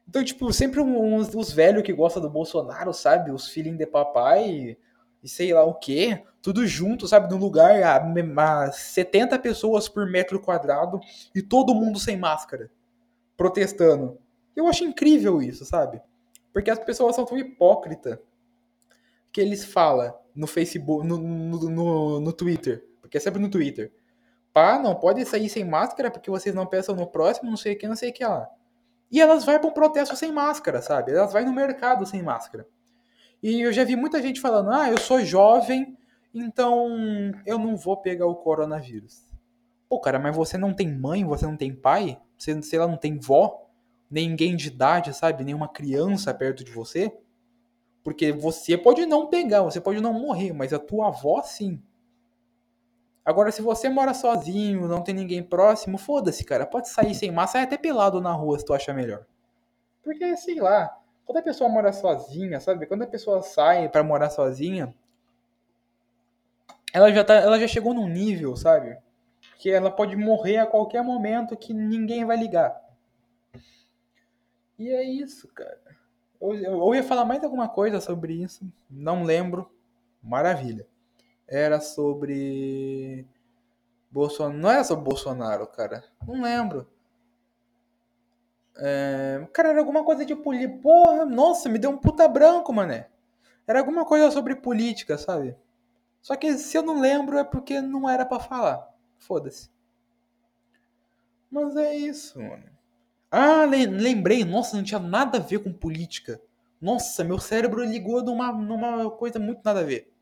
Então, 0.08 0.24
tipo, 0.24 0.52
sempre 0.52 0.82
uns, 0.82 1.34
os 1.34 1.52
velhos 1.52 1.84
que 1.84 1.94
gostam 1.94 2.22
do 2.22 2.30
Bolsonaro, 2.30 2.94
sabe? 2.94 3.32
Os 3.32 3.48
filhinhos 3.48 3.78
de 3.78 3.86
papai 3.86 4.78
e 5.24 5.30
sei 5.30 5.54
lá 5.54 5.64
o 5.64 5.76
quê. 5.76 6.24
Tudo 6.42 6.68
junto, 6.68 7.08
sabe? 7.08 7.34
Num 7.34 7.40
lugar 7.40 7.82
a, 7.82 8.66
a 8.66 8.72
70 8.72 9.40
pessoas 9.40 9.88
por 9.88 10.10
metro 10.10 10.42
quadrado 10.42 11.00
e 11.34 11.42
todo 11.42 11.74
mundo 11.74 12.00
sem 12.00 12.18
máscara. 12.18 12.70
Protestando. 13.38 14.18
Eu 14.56 14.68
acho 14.68 14.84
incrível 14.84 15.42
isso, 15.42 15.66
sabe? 15.66 16.02
Porque 16.52 16.70
as 16.70 16.80
pessoas 16.80 17.16
são 17.16 17.26
tão 17.26 17.38
hipócritas 17.38 18.20
que 19.32 19.42
eles 19.42 19.66
falam 19.66 20.14
no 20.36 20.46
Facebook, 20.46 21.08
no, 21.08 21.18
no, 21.18 21.70
no, 21.70 22.20
no 22.20 22.34
Twitter. 22.34 22.86
Porque 23.02 23.18
é 23.18 23.20
sempre 23.20 23.42
no 23.42 23.50
Twitter. 23.50 23.92
Pá, 24.54 24.78
não 24.78 24.94
pode 24.94 25.26
sair 25.26 25.50
sem 25.50 25.66
máscara 25.66 26.12
porque 26.12 26.30
vocês 26.30 26.54
não 26.54 26.68
pensam 26.68 26.96
no 26.96 27.08
próximo, 27.08 27.50
não 27.50 27.58
sei 27.58 27.74
o 27.74 27.78
que, 27.78 27.88
não 27.88 27.96
sei 27.96 28.12
o 28.12 28.14
que 28.14 28.24
lá. 28.24 28.48
E 29.12 29.20
elas 29.20 29.44
vão 29.44 29.60
para 29.60 29.68
um 29.68 29.74
protesto 29.74 30.16
sem 30.16 30.32
máscara, 30.32 30.82
sabe? 30.82 31.12
Elas 31.12 31.34
vão 31.34 31.44
no 31.46 31.54
mercado 31.54 32.06
sem 32.06 32.22
máscara. 32.22 32.68
E 33.42 33.62
eu 33.62 33.74
já 33.74 33.84
vi 33.84 33.96
muita 33.96 34.22
gente 34.22 34.40
falando: 34.40 34.72
ah, 34.72 34.90
eu 34.90 34.98
sou 34.98 35.24
jovem, 35.26 35.98
então 36.34 36.88
eu 37.46 37.58
não 37.58 37.76
vou 37.76 37.98
pegar 37.98 38.28
o 38.28 38.36
coronavírus. 38.36 39.28
Pô, 39.90 40.00
cara, 40.00 40.18
mas 40.18 40.36
você 40.36 40.58
não 40.58 40.74
tem 40.74 40.92
mãe, 40.92 41.26
você 41.26 41.46
não 41.46 41.58
tem 41.58 41.74
pai, 41.74 42.20
você, 42.38 42.60
sei 42.62 42.80
lá, 42.80 42.88
não 42.88 42.98
tem 42.98 43.20
vó, 43.20 43.68
ninguém 44.10 44.56
de 44.56 44.68
idade, 44.68 45.14
sabe? 45.14 45.44
Nenhuma 45.44 45.68
criança 45.68 46.34
perto 46.34 46.64
de 46.64 46.72
você. 46.72 47.12
Porque 48.04 48.32
você 48.32 48.78
pode 48.78 49.06
não 49.06 49.28
pegar, 49.28 49.62
você 49.62 49.80
pode 49.80 50.02
não 50.02 50.14
morrer, 50.14 50.54
mas 50.54 50.74
a 50.74 50.80
tua 50.80 51.08
avó 51.08 51.42
sim. 51.42 51.82
Agora, 53.26 53.52
se 53.52 53.62
você 53.62 53.88
mora 53.88 54.14
sozinho, 54.14 54.88
não 54.88 55.02
tem 55.02 55.16
ninguém 55.16 55.42
próximo, 55.42 55.98
foda-se, 55.98 56.44
cara. 56.44 56.66
Pode 56.66 56.90
sair 56.90 57.16
sem 57.16 57.32
massa, 57.32 57.54
sai 57.54 57.64
até 57.64 57.78
pelado 57.78 58.20
na 58.20 58.34
rua 58.34 58.60
se 58.60 58.66
tu 58.66 58.74
acha 58.74 58.94
melhor. 58.94 59.26
Porque, 60.04 60.36
sei 60.36 60.60
lá, 60.60 61.00
quando 61.26 61.38
a 61.38 61.42
pessoa 61.42 61.70
mora 61.70 61.94
sozinha, 61.94 62.60
sabe? 62.60 62.86
Quando 62.86 63.04
a 63.04 63.08
pessoa 63.08 63.42
sai 63.42 63.88
para 63.88 64.04
morar 64.04 64.30
sozinha, 64.30 64.94
ela 66.94 67.12
já, 67.14 67.24
tá, 67.24 67.36
ela 67.36 67.58
já 67.58 67.68
chegou 67.68 67.94
num 67.94 68.10
nível, 68.10 68.58
sabe? 68.58 68.98
Que 69.58 69.72
ela 69.72 69.90
pode 69.90 70.18
morrer 70.18 70.58
a 70.58 70.68
qualquer 70.68 71.02
momento 71.02 71.56
que 71.56 71.74
ninguém 71.74 72.26
vai 72.26 72.36
ligar. 72.36 72.78
E 74.78 74.90
é 74.90 75.02
isso, 75.02 75.48
cara. 75.54 75.80
Eu, 76.42 76.56
eu, 76.56 76.78
eu 76.80 76.96
ia 76.96 77.04
falar 77.04 77.24
mais 77.24 77.42
alguma 77.42 77.70
coisa 77.70 78.02
sobre 78.02 78.34
isso, 78.34 78.70
não 78.90 79.24
lembro. 79.24 79.72
Maravilha 80.22 80.86
era 81.48 81.80
sobre. 81.82 83.28
Bolsonaro. 84.12 84.58
Não 84.58 84.70
era 84.70 84.84
sobre 84.84 85.04
Bolsonaro, 85.04 85.68
cara. 85.68 86.04
Não 86.28 86.42
lembro. 86.42 86.88
É... 88.78 89.48
Cara, 89.54 89.70
era 89.70 89.80
alguma 89.80 90.04
coisa 90.04 90.26
de 90.26 90.36
política. 90.36 90.80
Porra, 90.82 91.26
nossa, 91.26 91.70
me 91.70 91.80
deu 91.80 91.90
um 91.90 91.98
puta 91.98 92.28
branco, 92.28 92.72
mané. 92.72 93.10
Era 93.66 93.80
alguma 93.80 94.06
coisa 94.06 94.30
sobre 94.32 94.56
política, 94.56 95.18
sabe? 95.18 95.56
Só 96.22 96.36
que 96.36 96.54
se 96.58 96.78
eu 96.78 96.84
não 96.84 97.00
lembro 97.00 97.38
é 97.38 97.44
porque 97.44 97.82
não 97.82 98.10
era 98.10 98.26
para 98.26 98.40
falar. 98.40 98.90
Foda-se. 99.18 99.70
Mas 101.50 101.76
é 101.76 101.96
isso, 101.96 102.42
mano. 102.42 102.64
Ah, 103.32 103.66
lembrei. 103.66 104.46
Nossa, 104.46 104.76
não 104.78 104.84
tinha 104.84 105.00
nada 105.00 105.38
a 105.38 105.42
ver 105.42 105.60
com 105.60 105.74
política. 105.74 106.42
Nossa, 106.80 107.24
meu 107.24 107.40
cérebro 107.40 107.84
ligou 107.84 108.22
numa, 108.22 108.52
numa 108.52 109.10
coisa 109.12 109.40
muito 109.40 109.62
nada 109.64 109.80
a 109.80 109.84
ver. 109.84 110.13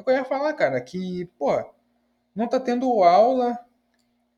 É 0.00 0.02
que 0.02 0.10
eu 0.10 0.14
ia 0.14 0.24
falar, 0.24 0.52
cara, 0.54 0.80
que, 0.80 1.26
pô, 1.38 1.62
não 2.34 2.48
tá 2.48 2.58
tendo 2.58 3.02
aula 3.02 3.58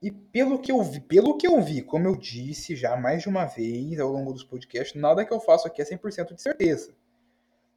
e 0.02 0.10
pelo 0.10 0.58
que 0.58 0.72
eu 0.72 0.82
vi, 0.82 1.00
pelo 1.00 1.36
que 1.36 1.46
eu 1.46 1.60
vi, 1.62 1.80
como 1.82 2.08
eu 2.08 2.16
disse 2.16 2.74
já 2.74 2.96
mais 2.96 3.22
de 3.22 3.28
uma 3.28 3.44
vez 3.44 4.00
ao 4.00 4.10
longo 4.10 4.32
dos 4.32 4.42
podcasts, 4.42 5.00
nada 5.00 5.24
que 5.24 5.32
eu 5.32 5.38
faço 5.38 5.68
aqui 5.68 5.80
é 5.80 5.84
100% 5.84 6.34
de 6.34 6.42
certeza. 6.42 6.92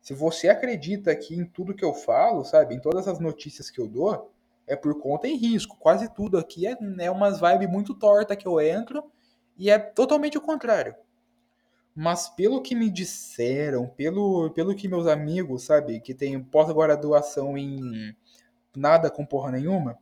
Se 0.01 0.13
você 0.13 0.49
acredita 0.49 1.11
aqui 1.11 1.35
em 1.35 1.45
tudo 1.45 1.75
que 1.75 1.85
eu 1.85 1.93
falo, 1.93 2.43
sabe, 2.43 2.73
em 2.73 2.79
todas 2.79 3.07
as 3.07 3.19
notícias 3.19 3.69
que 3.69 3.79
eu 3.79 3.87
dou, 3.87 4.31
é 4.65 4.75
por 4.75 4.99
conta 4.99 5.27
em 5.27 5.35
risco. 5.35 5.77
Quase 5.77 6.11
tudo 6.13 6.37
aqui 6.39 6.65
é, 6.65 6.75
é 6.99 7.11
umas 7.11 7.39
vibes 7.39 7.69
muito 7.69 7.93
torta 7.93 8.35
que 8.35 8.47
eu 8.47 8.59
entro 8.59 9.03
e 9.55 9.69
é 9.69 9.77
totalmente 9.77 10.37
o 10.37 10.41
contrário. 10.41 10.95
Mas 11.95 12.27
pelo 12.27 12.61
que 12.61 12.75
me 12.75 12.89
disseram, 12.89 13.87
pelo, 13.87 14.49
pelo 14.51 14.75
que 14.75 14.85
meus 14.85 15.07
amigos, 15.07 15.63
sabe, 15.63 16.01
que 16.01 16.13
tem 16.13 16.43
pós-graduação 16.43 17.57
em 17.57 18.13
nada 18.75 19.09
com 19.09 19.25
porra 19.25 19.51
nenhuma, 19.51 19.97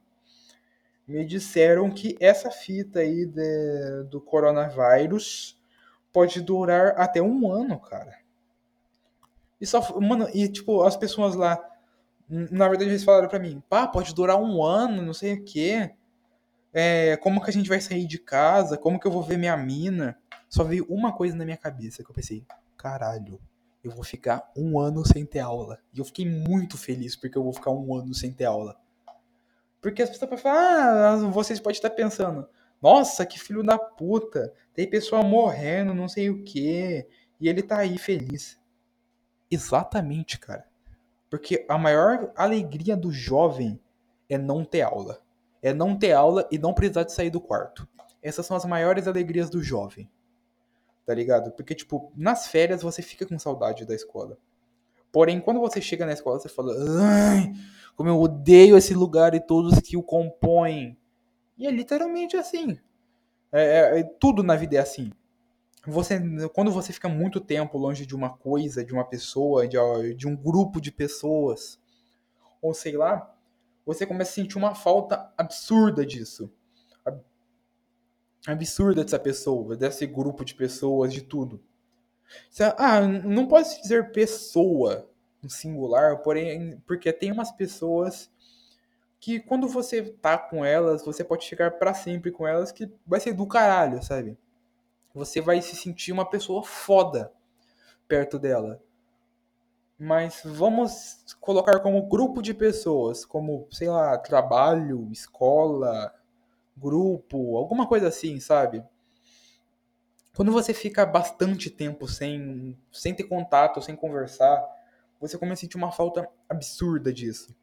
me 1.08 1.24
disseram 1.24 1.92
que 1.92 2.18
essa 2.20 2.50
fita 2.50 3.00
aí 3.00 3.28
de, 3.28 4.04
do 4.10 4.20
coronavírus 4.20 5.56
pode 6.12 6.42
durar 6.42 7.00
até 7.00 7.22
um 7.22 7.52
ano, 7.52 7.80
cara. 7.80 8.18
E 9.62 9.66
só, 9.66 10.00
mano, 10.00 10.28
e 10.34 10.48
tipo, 10.48 10.82
as 10.84 10.98
pessoas 10.98 11.36
lá, 11.36 11.64
na 12.28 12.68
verdade 12.68 12.90
eles 12.90 13.04
falaram 13.04 13.28
pra 13.28 13.40
mim, 13.40 13.62
pá, 13.70 13.88
pode 13.88 14.16
durar 14.16 14.42
um 14.42 14.64
ano, 14.64 15.02
não 15.02 15.14
sei 15.14 15.34
o 15.36 15.44
quê. 15.44 15.92
É, 16.74 17.18
como 17.18 17.42
que 17.44 17.52
a 17.52 17.54
gente 17.54 17.70
vai 17.70 17.80
sair 17.80 18.08
de 18.08 18.18
casa? 18.18 18.78
Como 18.78 19.00
que 19.00 19.06
eu 19.06 19.12
vou 19.12 19.22
ver 19.22 19.38
minha 19.38 19.56
mina? 19.56 20.18
Só 20.54 20.64
veio 20.64 20.86
uma 20.88 21.12
coisa 21.12 21.36
na 21.36 21.46
minha 21.46 21.58
cabeça 21.58 22.04
que 22.04 22.12
eu 22.12 22.14
pensei, 22.14 22.46
caralho, 22.78 23.42
eu 23.84 23.90
vou 23.90 24.04
ficar 24.04 24.52
um 24.56 24.80
ano 24.80 25.04
sem 25.04 25.26
ter 25.26 25.40
aula. 25.40 25.80
E 25.92 25.98
eu 25.98 26.06
fiquei 26.06 26.30
muito 26.30 26.78
feliz 26.78 27.16
porque 27.16 27.36
eu 27.36 27.44
vou 27.44 27.54
ficar 27.54 27.72
um 27.72 27.96
ano 27.96 28.14
sem 28.14 28.32
ter 28.32 28.46
aula. 28.46 28.78
Porque 29.82 30.04
as 30.04 30.12
pessoas 30.12 30.30
podem 30.30 30.44
falar, 30.44 31.14
ah, 31.14 31.16
vocês 31.32 31.60
podem 31.60 31.76
estar 31.76 31.90
pensando, 31.90 32.48
nossa, 32.80 33.26
que 33.26 33.40
filho 33.40 33.64
da 33.64 33.80
puta, 33.80 34.54
tem 34.76 34.88
pessoa 34.88 35.24
morrendo, 35.24 35.96
não 35.96 36.08
sei 36.08 36.30
o 36.30 36.44
que, 36.44 37.04
e 37.42 37.50
ele 37.50 37.64
tá 37.64 37.80
aí 37.80 37.98
feliz. 37.98 38.62
Exatamente, 39.50 40.38
cara. 40.38 40.68
Porque 41.32 41.66
a 41.68 41.80
maior 41.80 42.32
alegria 42.36 42.96
do 42.96 43.12
jovem 43.12 43.82
é 44.30 44.38
não 44.38 44.64
ter 44.64 44.84
aula. 44.84 45.20
É 45.64 45.74
não 45.74 45.98
ter 45.98 46.12
aula 46.12 46.48
e 46.52 46.60
não 46.60 46.76
precisar 46.76 47.06
de 47.06 47.12
sair 47.12 47.32
do 47.32 47.42
quarto. 47.42 47.90
Essas 48.22 48.46
são 48.46 48.56
as 48.56 48.66
maiores 48.66 49.08
alegrias 49.08 49.50
do 49.50 49.64
jovem 49.64 50.08
tá 51.06 51.14
ligado? 51.14 51.52
Porque, 51.52 51.76
tipo, 51.76 52.12
nas 52.16 52.48
férias 52.48 52.82
você 52.82 53.02
fica 53.02 53.26
com 53.26 53.38
saudade 53.38 53.86
da 53.86 53.94
escola. 53.94 54.38
Porém, 55.12 55.40
quando 55.40 55.60
você 55.60 55.80
chega 55.82 56.06
na 56.06 56.14
escola, 56.14 56.40
você 56.40 56.50
fala, 56.50 56.74
ai, 57.00 57.54
como 57.96 58.10
eu 58.10 58.20
odeio 58.20 58.78
esse 58.78 58.94
lugar 58.94 59.36
e 59.36 59.40
todos 59.40 59.80
que 59.80 59.96
o 59.96 60.04
compõem. 60.04 60.98
E 61.58 61.68
é 61.68 61.72
literalmente 61.72 62.36
assim. 62.36 62.80
É, 63.52 63.62
é, 63.62 64.00
é, 64.00 64.04
tudo 64.20 64.42
na 64.42 64.56
vida 64.56 64.78
é 64.78 64.80
assim. 64.80 65.12
Você, 65.86 66.20
quando 66.54 66.72
você 66.72 66.94
fica 66.94 67.10
muito 67.10 67.40
tempo 67.42 67.78
longe 67.78 68.06
de 68.06 68.16
uma 68.16 68.36
coisa, 68.38 68.84
de 68.84 68.94
uma 68.94 69.04
pessoa, 69.04 69.68
de, 69.68 69.78
de 70.16 70.28
um 70.28 70.36
grupo 70.36 70.80
de 70.80 70.92
pessoas, 70.92 71.78
ou 72.62 72.74
sei 72.74 72.96
lá, 72.98 73.36
você 73.86 74.06
começa 74.06 74.32
a 74.32 74.34
sentir 74.34 74.58
uma 74.58 74.74
falta 74.74 75.32
absurda 75.38 76.06
disso 76.06 76.50
absurda 78.46 79.04
dessa 79.04 79.20
pessoa, 79.20 79.76
desse 79.76 80.06
grupo 80.06 80.44
de 80.44 80.54
pessoas, 80.56 81.14
de 81.14 81.22
tudo. 81.22 81.62
Ah, 82.78 83.02
não 83.02 83.48
pode 83.48 83.82
dizer 83.82 84.12
pessoa 84.12 85.10
no 85.42 85.50
singular, 85.50 86.20
porém, 86.20 86.82
porque 86.86 87.12
tem 87.12 87.32
umas 87.32 87.52
pessoas 87.52 88.32
que 89.20 89.40
quando 89.40 89.68
você 89.68 90.02
tá 90.02 90.38
com 90.38 90.66
elas, 90.66 91.06
você 91.06 91.24
pode 91.24 91.48
ficar 91.48 91.72
para 91.72 91.94
sempre 91.94 92.32
com 92.32 92.46
elas, 92.48 92.72
que 92.72 92.92
vai 93.06 93.20
ser 93.20 93.34
do 93.34 93.48
caralho, 93.48 94.04
sabe? 94.04 94.38
Você 95.14 95.40
vai 95.40 95.62
se 95.62 95.76
sentir 95.76 96.12
uma 96.12 96.30
pessoa 96.30 96.64
foda 96.64 97.32
perto 98.08 98.38
dela. 98.38 98.82
Mas 99.98 100.42
vamos 100.44 101.24
colocar 101.40 101.80
como 101.80 102.10
grupo 102.10 102.42
de 102.42 102.54
pessoas, 102.54 103.24
como, 103.24 103.68
sei 103.72 103.88
lá, 103.88 104.18
trabalho, 104.18 105.10
escola, 105.12 106.14
grupo, 106.76 107.58
alguma 107.58 107.88
coisa 107.88 108.08
assim, 108.08 108.40
sabe? 108.40 108.84
Quando 110.36 110.52
você 110.52 110.74
fica 110.74 111.06
bastante 111.06 111.70
tempo 111.70 112.08
sem, 112.08 112.78
sem 112.92 113.14
ter 113.14 113.26
contato, 113.26 113.82
sem 113.82 113.96
conversar, 113.96 114.64
você 115.20 115.38
começa 115.38 115.60
a 115.60 115.62
sentir 115.62 115.78
uma 115.78 115.92
falta 115.92 116.28
absurda 116.50 117.14
disso. 117.14 117.56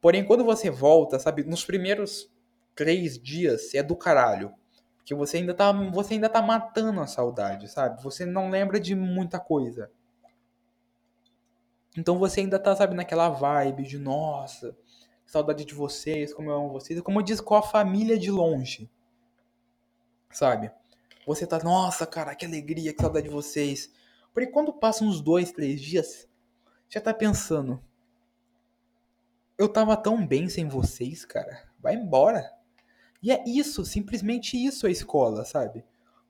Porém, 0.00 0.24
quando 0.24 0.44
você 0.44 0.70
volta, 0.70 1.18
sabe, 1.18 1.44
nos 1.44 1.64
primeiros 1.64 2.30
três 2.74 3.18
dias 3.18 3.74
é 3.74 3.82
do 3.82 3.94
caralho. 3.94 4.54
Porque 4.96 5.14
você 5.14 5.36
ainda 5.36 5.52
tá, 5.52 5.72
você 5.72 6.14
ainda 6.14 6.28
tá 6.28 6.40
matando 6.40 7.00
a 7.00 7.06
saudade, 7.06 7.68
sabe? 7.68 8.02
Você 8.02 8.24
não 8.24 8.48
lembra 8.48 8.80
de 8.80 8.94
muita 8.94 9.38
coisa. 9.38 9.90
Então 11.96 12.18
você 12.18 12.40
ainda 12.40 12.58
tá, 12.58 12.74
sabe, 12.74 12.94
naquela 12.94 13.28
vibe 13.28 13.82
de 13.82 13.98
nossa, 13.98 14.76
saudade 15.30 15.64
de 15.64 15.74
vocês, 15.74 16.34
como 16.34 16.50
eu 16.50 16.56
amo 16.56 16.72
vocês, 16.72 17.00
como 17.02 17.20
eu 17.20 17.22
disse, 17.22 17.40
com 17.40 17.54
a 17.54 17.62
família 17.62 18.18
de 18.18 18.32
longe. 18.32 18.90
Sabe? 20.28 20.72
Você 21.24 21.46
tá, 21.46 21.60
nossa, 21.62 22.04
cara, 22.04 22.34
que 22.34 22.44
alegria, 22.44 22.92
que 22.92 23.00
saudade 23.00 23.28
de 23.28 23.32
vocês. 23.32 23.92
Porque 24.34 24.50
quando 24.50 24.72
passam 24.72 25.06
uns 25.06 25.20
dois, 25.20 25.52
três 25.52 25.80
dias, 25.80 26.28
já 26.88 27.00
tá 27.00 27.14
pensando. 27.14 27.80
Eu 29.56 29.68
tava 29.68 29.96
tão 29.96 30.26
bem 30.26 30.48
sem 30.48 30.66
vocês, 30.66 31.24
cara. 31.24 31.62
Vai 31.78 31.94
embora. 31.94 32.52
E 33.22 33.30
é 33.30 33.44
isso, 33.46 33.84
simplesmente 33.84 34.56
isso 34.56 34.84
a 34.84 34.90
escola, 34.90 35.44
sabe? 35.44 35.84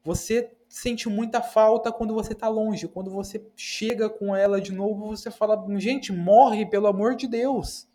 Você 0.05 0.53
sente 0.69 1.09
muita 1.09 1.41
falta 1.41 1.91
quando 1.91 2.13
você 2.13 2.35
tá 2.35 2.49
longe. 2.49 2.87
Quando 2.87 3.11
você 3.11 3.47
chega 3.57 4.11
com 4.11 4.37
ela 4.37 4.61
de 4.61 4.73
novo, 4.73 5.07
você 5.07 5.31
fala: 5.31 5.65
gente, 5.79 6.13
morre, 6.13 6.67
pelo 6.67 6.87
amor 6.87 7.17
de 7.17 7.27
Deus. 7.27 7.90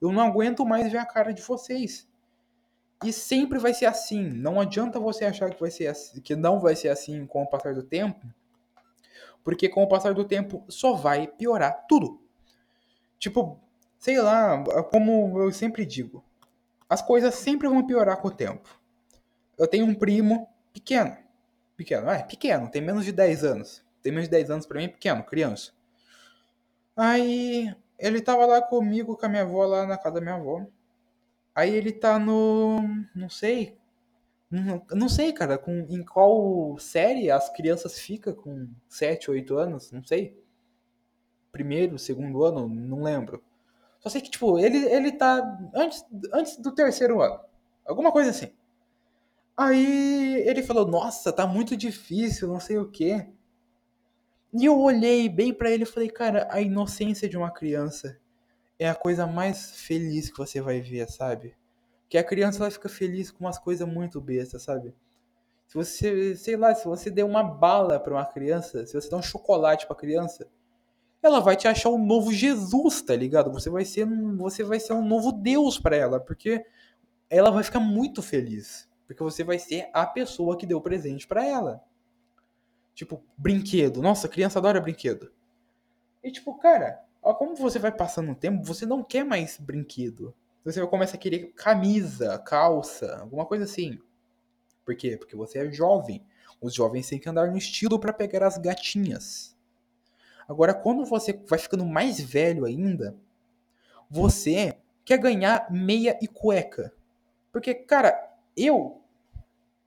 Eu 0.00 0.12
não 0.12 0.22
aguento 0.22 0.64
mais 0.64 0.90
ver 0.90 0.98
a 0.98 1.06
cara 1.06 1.32
de 1.32 1.42
vocês. 1.42 2.08
E 3.04 3.12
sempre 3.12 3.58
vai 3.58 3.72
ser 3.72 3.86
assim. 3.86 4.22
Não 4.22 4.60
adianta 4.60 4.98
você 4.98 5.24
achar 5.24 5.50
que 5.50 5.60
vai 5.60 5.70
ser 5.70 5.86
assim, 5.86 6.20
que 6.20 6.34
não 6.34 6.60
vai 6.60 6.74
ser 6.74 6.88
assim 6.88 7.26
com 7.26 7.42
o 7.42 7.46
passar 7.46 7.74
do 7.74 7.82
tempo, 7.82 8.26
porque 9.44 9.68
com 9.68 9.82
o 9.82 9.88
passar 9.88 10.14
do 10.14 10.24
tempo 10.24 10.64
só 10.68 10.94
vai 10.94 11.26
piorar 11.26 11.86
tudo. 11.88 12.20
Tipo, 13.18 13.60
sei 13.98 14.20
lá, 14.20 14.62
como 14.90 15.40
eu 15.40 15.52
sempre 15.52 15.86
digo, 15.86 16.24
as 16.88 17.02
coisas 17.02 17.34
sempre 17.34 17.68
vão 17.68 17.86
piorar 17.86 18.20
com 18.20 18.28
o 18.28 18.32
tempo. 18.32 18.68
Eu 19.56 19.66
tenho 19.66 19.86
um 19.86 19.94
primo 19.94 20.48
pequeno, 20.72 21.16
pequeno, 21.76 22.10
é, 22.10 22.22
pequeno, 22.22 22.70
tem 22.70 22.82
menos 22.82 23.04
de 23.04 23.12
10 23.12 23.44
anos. 23.44 23.84
Tem 24.02 24.12
menos 24.12 24.28
de 24.28 24.30
10 24.30 24.50
anos 24.50 24.66
para 24.66 24.78
mim, 24.80 24.88
pequeno, 24.88 25.22
criança. 25.24 25.72
Aí 26.96 27.74
ele 27.98 28.20
tava 28.20 28.46
lá 28.46 28.62
comigo, 28.62 29.16
com 29.16 29.26
a 29.26 29.28
minha 29.28 29.42
avó, 29.42 29.64
lá 29.66 29.86
na 29.86 29.98
casa 29.98 30.16
da 30.16 30.20
minha 30.20 30.34
avó. 30.36 30.66
Aí 31.54 31.74
ele 31.74 31.92
tá 31.92 32.18
no. 32.18 32.78
Não 33.14 33.28
sei. 33.28 33.76
Não, 34.50 34.82
não 34.92 35.08
sei, 35.08 35.32
cara, 35.32 35.58
com, 35.58 35.86
em 35.90 36.02
qual 36.04 36.78
série 36.78 37.30
as 37.30 37.50
crianças 37.50 37.98
ficam 37.98 38.32
com 38.34 38.68
7, 38.88 39.30
8 39.30 39.56
anos, 39.56 39.92
não 39.92 40.02
sei. 40.02 40.42
Primeiro, 41.52 41.98
segundo 41.98 42.44
ano, 42.44 42.68
não 42.68 43.02
lembro. 43.02 43.42
Só 44.00 44.08
sei 44.08 44.20
que, 44.20 44.30
tipo, 44.30 44.58
ele, 44.58 44.78
ele 44.86 45.12
tá 45.12 45.58
antes, 45.74 46.04
antes 46.32 46.56
do 46.58 46.72
terceiro 46.74 47.20
ano. 47.20 47.40
Alguma 47.84 48.12
coisa 48.12 48.30
assim. 48.30 48.52
Aí 49.56 50.42
ele 50.46 50.62
falou, 50.62 50.86
nossa, 50.86 51.32
tá 51.32 51.46
muito 51.46 51.76
difícil, 51.76 52.48
não 52.48 52.60
sei 52.60 52.78
o 52.78 52.88
quê. 52.88 53.26
E 54.52 54.64
eu 54.64 54.78
olhei 54.80 55.28
bem 55.28 55.52
para 55.52 55.70
ele 55.70 55.82
e 55.82 55.86
falei, 55.86 56.08
cara, 56.08 56.48
a 56.50 56.60
inocência 56.60 57.28
de 57.28 57.36
uma 57.36 57.50
criança 57.50 58.18
é 58.78 58.88
a 58.88 58.94
coisa 58.94 59.26
mais 59.26 59.72
feliz 59.80 60.30
que 60.30 60.38
você 60.38 60.60
vai 60.60 60.80
ver, 60.80 61.08
sabe? 61.10 61.54
Que 62.08 62.16
a 62.16 62.24
criança 62.24 62.62
ela 62.62 62.70
fica 62.70 62.88
feliz 62.88 63.30
com 63.30 63.44
umas 63.44 63.58
coisas 63.58 63.86
muito 63.86 64.20
bestas, 64.20 64.62
sabe? 64.62 64.94
Se 65.66 65.74
você, 65.74 66.34
sei 66.34 66.56
lá, 66.56 66.74
se 66.74 66.86
você 66.86 67.10
der 67.10 67.24
uma 67.24 67.42
bala 67.42 68.00
para 68.00 68.14
uma 68.14 68.24
criança, 68.24 68.86
se 68.86 68.94
você 68.94 69.10
der 69.10 69.16
um 69.16 69.22
chocolate 69.22 69.86
para 69.86 69.94
criança, 69.94 70.48
ela 71.22 71.40
vai 71.40 71.56
te 71.56 71.68
achar 71.68 71.90
um 71.90 72.02
novo 72.02 72.32
Jesus, 72.32 73.02
tá 73.02 73.14
ligado? 73.14 73.52
Você 73.52 73.68
vai 73.68 73.84
ser 73.84 74.06
você 74.36 74.64
vai 74.64 74.80
ser 74.80 74.94
um 74.94 75.04
novo 75.04 75.30
Deus 75.30 75.78
para 75.78 75.96
ela, 75.96 76.18
porque 76.20 76.64
ela 77.28 77.50
vai 77.50 77.62
ficar 77.62 77.80
muito 77.80 78.22
feliz, 78.22 78.88
porque 79.06 79.22
você 79.22 79.44
vai 79.44 79.58
ser 79.58 79.90
a 79.92 80.06
pessoa 80.06 80.56
que 80.56 80.66
deu 80.66 80.80
presente 80.80 81.26
para 81.26 81.44
ela. 81.44 81.82
Tipo, 82.98 83.22
brinquedo. 83.36 84.02
Nossa, 84.02 84.28
criança 84.28 84.58
adora 84.58 84.80
brinquedo. 84.80 85.30
E 86.20 86.32
tipo, 86.32 86.52
cara, 86.58 87.00
ó, 87.22 87.32
como 87.32 87.54
você 87.54 87.78
vai 87.78 87.92
passando 87.92 88.32
o 88.32 88.34
tempo, 88.34 88.64
você 88.64 88.84
não 88.84 89.04
quer 89.04 89.24
mais 89.24 89.56
brinquedo. 89.56 90.34
Você 90.64 90.84
começa 90.84 91.14
a 91.14 91.18
querer 91.18 91.52
camisa, 91.54 92.36
calça, 92.40 93.20
alguma 93.20 93.46
coisa 93.46 93.66
assim. 93.66 94.00
Por 94.84 94.96
quê? 94.96 95.16
Porque 95.16 95.36
você 95.36 95.60
é 95.60 95.70
jovem. 95.70 96.26
Os 96.60 96.74
jovens 96.74 97.08
têm 97.08 97.20
que 97.20 97.28
andar 97.28 97.48
no 97.52 97.56
estilo 97.56 98.00
para 98.00 98.12
pegar 98.12 98.44
as 98.44 98.58
gatinhas. 98.58 99.56
Agora, 100.48 100.74
quando 100.74 101.04
você 101.04 101.40
vai 101.46 101.60
ficando 101.60 101.86
mais 101.86 102.20
velho 102.20 102.64
ainda, 102.64 103.14
você 104.10 104.76
quer 105.04 105.18
ganhar 105.18 105.70
meia 105.70 106.18
e 106.20 106.26
cueca. 106.26 106.92
Porque, 107.52 107.74
cara, 107.74 108.34
eu 108.56 109.00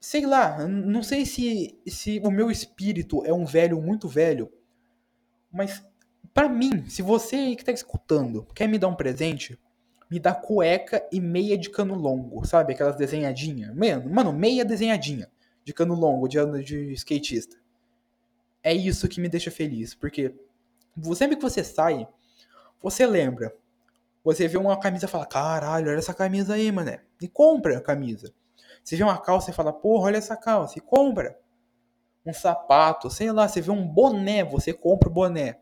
sei 0.02 0.26
lá, 0.26 0.68
não 0.68 1.04
sei 1.04 1.28
se, 1.28 1.80
se 1.86 2.20
o 2.26 2.32
meu 2.32 2.50
espírito 2.50 3.24
é 3.24 3.32
um 3.32 3.46
velho 3.46 3.80
muito 3.80 4.08
velho, 4.08 4.52
mas 5.52 5.86
para 6.34 6.50
mim, 6.50 6.88
se 6.90 7.04
você 7.04 7.36
aí 7.36 7.56
que 7.56 7.64
tá 7.64 7.72
escutando 7.72 8.48
quer 8.56 8.68
me 8.68 8.80
dar 8.80 8.88
um 8.88 8.96
presente, 8.96 9.60
me 10.10 10.20
dá 10.20 10.34
cueca 10.34 11.08
e 11.12 11.22
meia 11.22 11.56
de 11.56 11.70
cano 11.70 11.94
longo, 11.94 12.44
sabe? 12.46 12.74
Aquelas 12.74 12.96
desenhadinhas. 12.96 13.76
Mano, 13.76 14.10
mano, 14.10 14.34
meia 14.34 14.66
desenhadinha 14.66 15.30
de 15.64 15.72
cano 15.72 15.94
longo, 15.94 16.28
de, 16.28 16.40
de 16.64 16.94
skatista. 16.94 17.56
É 18.64 18.74
isso 18.74 19.08
que 19.08 19.22
me 19.22 19.30
deixa 19.30 19.52
feliz, 19.52 19.94
porque 19.94 20.34
sempre 21.16 21.36
que 21.36 21.42
você 21.42 21.64
sai, 21.64 22.08
você 22.82 23.06
lembra. 23.06 23.56
Você 24.24 24.48
vê 24.48 24.58
uma 24.58 24.80
camisa 24.80 25.06
e 25.06 25.10
fala, 25.10 25.26
caralho, 25.26 25.90
olha 25.90 25.98
essa 25.98 26.14
camisa 26.14 26.56
aí, 26.56 26.72
mané. 26.72 27.02
E 27.22 27.28
compra 27.28 27.78
a 27.78 27.82
camisa. 27.82 28.34
Você 28.84 28.96
vê 28.96 29.04
uma 29.04 29.18
calça 29.18 29.52
e 29.52 29.54
fala, 29.54 29.72
porra, 29.72 30.06
olha 30.06 30.18
essa 30.18 30.36
calça, 30.36 30.78
e 30.78 30.82
compra. 30.82 31.38
Um 32.26 32.34
sapato, 32.34 33.10
sei 33.10 33.32
lá, 33.32 33.48
você 33.48 33.62
vê 33.62 33.72
um 33.72 33.88
boné, 33.88 34.44
você 34.44 34.74
compra 34.74 35.10
o 35.10 35.12
boné. 35.12 35.60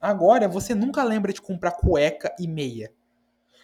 Agora, 0.00 0.48
você 0.48 0.74
nunca 0.74 1.02
lembra 1.02 1.32
de 1.32 1.40
comprar 1.40 1.72
cueca 1.72 2.34
e 2.38 2.46
meia. 2.46 2.92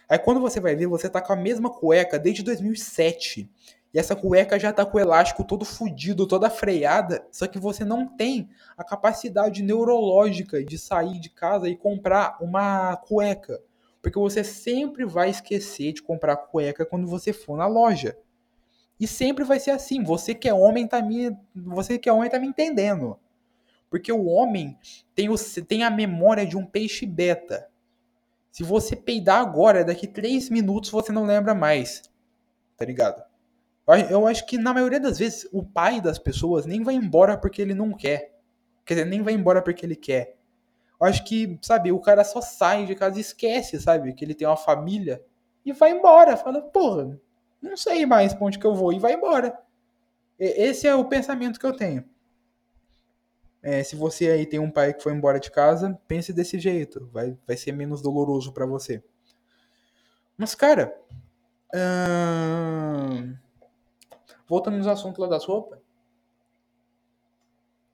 Aí 0.09 0.19
quando 0.19 0.41
você 0.41 0.61
vai 0.61 0.77
ver, 0.77 0.87
você 0.87 1.09
tá 1.09 1.21
com 1.21 1.33
a 1.33 1.37
mesma 1.37 1.71
cueca 1.71 2.19
desde 2.19 2.43
2007. 2.43 3.51
E 3.93 3.99
essa 3.99 4.15
cueca 4.15 4.59
já 4.59 4.73
tá 4.73 4.85
com 4.85 4.99
o 4.99 5.01
elástico 5.01 5.43
todo 5.43 5.65
fudido, 5.65 6.27
toda 6.27 6.51
freada, 6.51 7.27
só 7.33 7.47
que 7.47 7.59
você 7.59 7.85
não 7.85 8.07
tem 8.07 8.49
a 8.77 8.85
capacidade 8.85 9.63
neurológica 9.63 10.63
de 10.63 10.79
sair 10.79 11.19
de 11.19 11.31
casa 11.31 11.69
e 11.69 11.77
comprar 11.77 12.37
uma 12.41 12.97
cueca. 12.97 13.61
Porque 14.07 14.21
você 14.21 14.45
sempre 14.45 15.05
vai 15.05 15.31
esquecer 15.31 15.93
de 15.93 16.01
comprar 16.01 16.37
cueca 16.37 16.87
quando 16.87 17.09
você 17.09 17.33
for 17.33 17.59
na 17.59 17.67
loja. 17.67 18.17
E 19.01 19.05
sempre 19.05 19.43
vai 19.43 19.59
ser 19.59 19.73
assim. 19.73 20.01
Você 20.05 20.33
que 20.33 20.49
é 20.49 20.55
homem 20.55 20.87
tá 20.87 21.03
me, 21.03 21.37
você 21.53 21.99
que 21.99 22.09
é 22.09 22.13
homem 22.13 22.31
tá 22.31 22.39
me 22.39 22.47
entendendo. 22.47 23.19
Porque 23.91 24.13
o 24.13 24.27
homem 24.27 24.79
tem, 25.13 25.29
o, 25.29 25.35
tem 25.67 25.83
a 25.83 25.91
memória 25.91 26.47
de 26.47 26.57
um 26.57 26.65
peixe 26.65 27.05
beta. 27.05 27.69
Se 28.53 28.63
você 28.63 28.95
peidar 28.95 29.41
agora, 29.41 29.85
daqui 29.85 30.07
3 30.07 30.51
minutos 30.51 30.89
você 30.89 31.11
não 31.11 31.25
lembra 31.25 31.53
mais. 31.53 32.05
Tá 32.77 32.85
ligado? 32.85 33.21
Eu 34.09 34.25
acho 34.25 34.47
que 34.47 34.57
na 34.57 34.73
maioria 34.73 35.01
das 35.01 35.19
vezes 35.19 35.49
o 35.53 35.65
pai 35.65 36.01
das 36.01 36.17
pessoas 36.17 36.65
nem 36.65 36.85
vai 36.85 36.95
embora 36.95 37.37
porque 37.37 37.61
ele 37.61 37.75
não 37.75 37.93
quer. 37.93 38.39
Quer 38.85 38.95
dizer, 38.95 39.07
nem 39.07 39.21
vai 39.21 39.35
embora 39.35 39.61
porque 39.61 39.85
ele 39.85 39.97
quer. 39.97 40.36
Eu 41.01 41.07
acho 41.07 41.25
que, 41.25 41.59
sabe, 41.63 41.93
o 41.93 42.01
cara 42.01 42.25
só 42.25 42.41
sai 42.41 42.87
de 42.87 42.95
casa 42.95 43.19
e 43.19 43.21
esquece, 43.21 43.79
sabe, 43.81 44.15
que 44.15 44.25
ele 44.25 44.35
tem 44.35 44.47
uma 44.47 44.57
família 44.57 45.23
e 45.65 45.73
vai 45.73 45.91
embora. 45.91 46.37
Fala, 46.37 46.63
porra, 46.63 47.21
não 47.61 47.77
sei 47.77 48.07
mais 48.07 48.33
pra 48.33 48.47
onde 48.47 48.59
que 48.59 48.67
eu 48.67 48.75
vou 48.75 48.93
e 48.93 48.99
vai 48.99 49.13
embora. 49.13 49.59
Esse 50.39 50.87
é 50.87 50.95
o 50.95 51.05
pensamento 51.05 51.61
que 51.61 51.67
eu 51.67 51.77
tenho. 51.77 52.05
É, 53.63 53.83
se 53.83 53.97
você 53.97 54.31
aí 54.31 54.47
tem 54.47 54.61
um 54.61 54.71
pai 54.71 54.95
que 54.95 55.03
foi 55.03 55.13
embora 55.13 55.41
de 55.41 55.51
casa, 55.51 55.99
pense 56.07 56.33
desse 56.33 56.59
jeito. 56.59 57.09
Vai, 57.13 57.37
vai 57.47 57.57
ser 57.57 57.73
menos 57.73 58.01
doloroso 58.01 58.53
para 58.53 58.65
você. 58.65 59.03
Mas, 60.37 60.55
cara. 60.55 60.97
Hum... 61.75 63.37
Voltando 64.47 64.77
nos 64.77 64.87
assuntos 64.87 65.19
lá 65.19 65.27
das 65.27 65.45
roupas. 65.45 65.81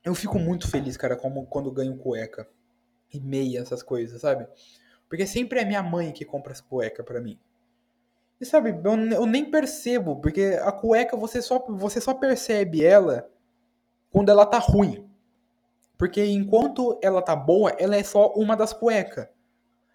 Eu 0.04 0.14
fico 0.14 0.38
muito 0.38 0.68
feliz, 0.68 0.96
cara, 0.96 1.16
como 1.16 1.46
quando 1.46 1.70
ganho 1.70 1.96
cueca 1.96 2.46
e 3.12 3.20
meia, 3.20 3.60
essas 3.60 3.82
coisas, 3.82 4.20
sabe? 4.20 4.46
Porque 5.08 5.26
sempre 5.26 5.60
é 5.60 5.64
minha 5.64 5.82
mãe 5.82 6.12
que 6.12 6.24
compra 6.24 6.52
as 6.52 6.60
cuecas 6.60 7.04
para 7.04 7.20
mim. 7.20 7.38
E 8.40 8.44
sabe, 8.44 8.70
eu, 8.70 8.98
eu, 9.10 9.26
nem 9.26 9.50
percebo, 9.50 10.20
porque 10.20 10.58
a 10.62 10.72
cueca 10.72 11.16
você 11.16 11.40
só, 11.40 11.64
você 11.68 12.00
só 12.00 12.12
percebe 12.14 12.84
ela 12.84 13.28
quando 14.10 14.30
ela 14.30 14.44
tá 14.44 14.58
ruim. 14.58 15.08
Porque 15.96 16.24
enquanto 16.24 16.98
ela 17.00 17.22
tá 17.22 17.36
boa, 17.36 17.70
ela 17.78 17.94
é 17.94 18.02
só 18.02 18.32
uma 18.32 18.56
das 18.56 18.72
cuecas. 18.72 19.28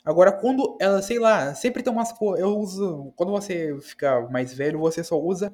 Agora, 0.05 0.31
quando 0.31 0.77
ela, 0.79 1.01
sei 1.01 1.19
lá, 1.19 1.53
sempre 1.53 1.83
tem 1.83 1.91
umas 1.91 2.13
Eu 2.37 2.57
uso. 2.57 3.11
Quando 3.17 3.33
você 3.33 3.77
fica 3.81 4.21
mais 4.29 4.53
velho, 4.53 4.79
você 4.79 5.03
só 5.03 5.19
usa 5.19 5.53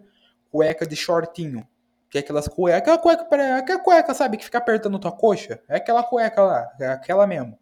cueca 0.51 0.85
de 0.85 0.95
shortinho. 0.95 1.67
Que 2.13 2.19
é 2.19 2.21
aquelas 2.21 2.47
cuecas. 2.47 2.77
Aquela 2.77 2.97
cueca, 2.99 3.57
aquela 3.57 3.79
cueca, 3.79 4.13
sabe, 4.13 4.37
que 4.37 4.45
fica 4.45 4.59
apertando 4.59 4.99
tua 4.99 5.11
coxa. 5.11 5.59
É 5.67 5.77
aquela 5.77 6.03
cueca 6.03 6.43
lá, 6.43 6.71
é 6.79 6.85
aquela 6.89 7.25
mesmo. 7.25 7.57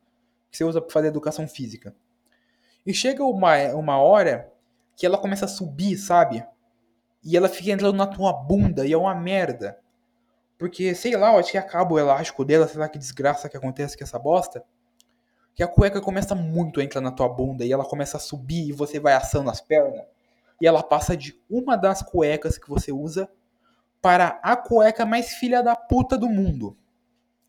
Que 0.52 0.58
você 0.58 0.66
usa 0.66 0.82
pra 0.82 0.92
fazer 0.92 1.08
educação 1.08 1.48
física. 1.48 1.96
E 2.86 2.94
chega 2.94 3.24
uma, 3.24 3.56
uma 3.74 3.98
hora 4.00 4.52
que 4.98 5.06
ela 5.06 5.18
começa 5.18 5.46
a 5.46 5.48
subir, 5.48 5.96
sabe? 5.96 6.46
E 7.24 7.38
ela 7.38 7.48
fica 7.48 7.72
entrando 7.72 7.96
na 7.96 8.06
tua 8.06 8.34
bunda 8.34 8.86
e 8.86 8.92
é 8.92 8.98
uma 8.98 9.16
merda. 9.16 9.80
Porque, 10.58 10.94
sei 10.96 11.16
lá, 11.16 11.32
eu 11.32 11.40
acho 11.40 11.52
que 11.52 11.58
acaba 11.58 11.94
o 11.94 12.00
elástico 12.00 12.44
dela, 12.44 12.68
sei 12.68 12.82
lá 12.82 12.90
que 12.90 13.00
desgraça 13.00 13.48
que 13.48 13.56
acontece 13.56 13.98
com 13.98 14.04
essa 14.04 14.20
bosta. 14.20 14.62
Que 15.56 15.64
a 15.64 15.68
cueca 15.68 16.02
começa 16.02 16.36
muito 16.36 16.82
a 16.82 16.84
entrar 16.84 17.00
na 17.00 17.14
tua 17.14 17.30
bunda 17.30 17.64
e 17.64 17.72
ela 17.72 17.86
começa 17.86 18.18
a 18.18 18.20
subir 18.20 18.68
e 18.68 18.74
você 18.74 19.00
vai 19.00 19.14
assando 19.14 19.50
as 19.50 19.62
pernas. 19.62 20.04
E 20.60 20.68
ela 20.68 20.84
passa 20.84 21.16
de 21.16 21.42
uma 21.50 21.78
das 21.78 22.02
cuecas 22.02 22.58
que 22.58 22.68
você 22.68 22.92
usa 22.92 23.30
para 24.02 24.40
a 24.42 24.56
cueca 24.56 25.06
mais 25.06 25.34
filha 25.34 25.62
da 25.62 25.76
puta 25.76 26.18
do 26.18 26.28
mundo. 26.28 26.76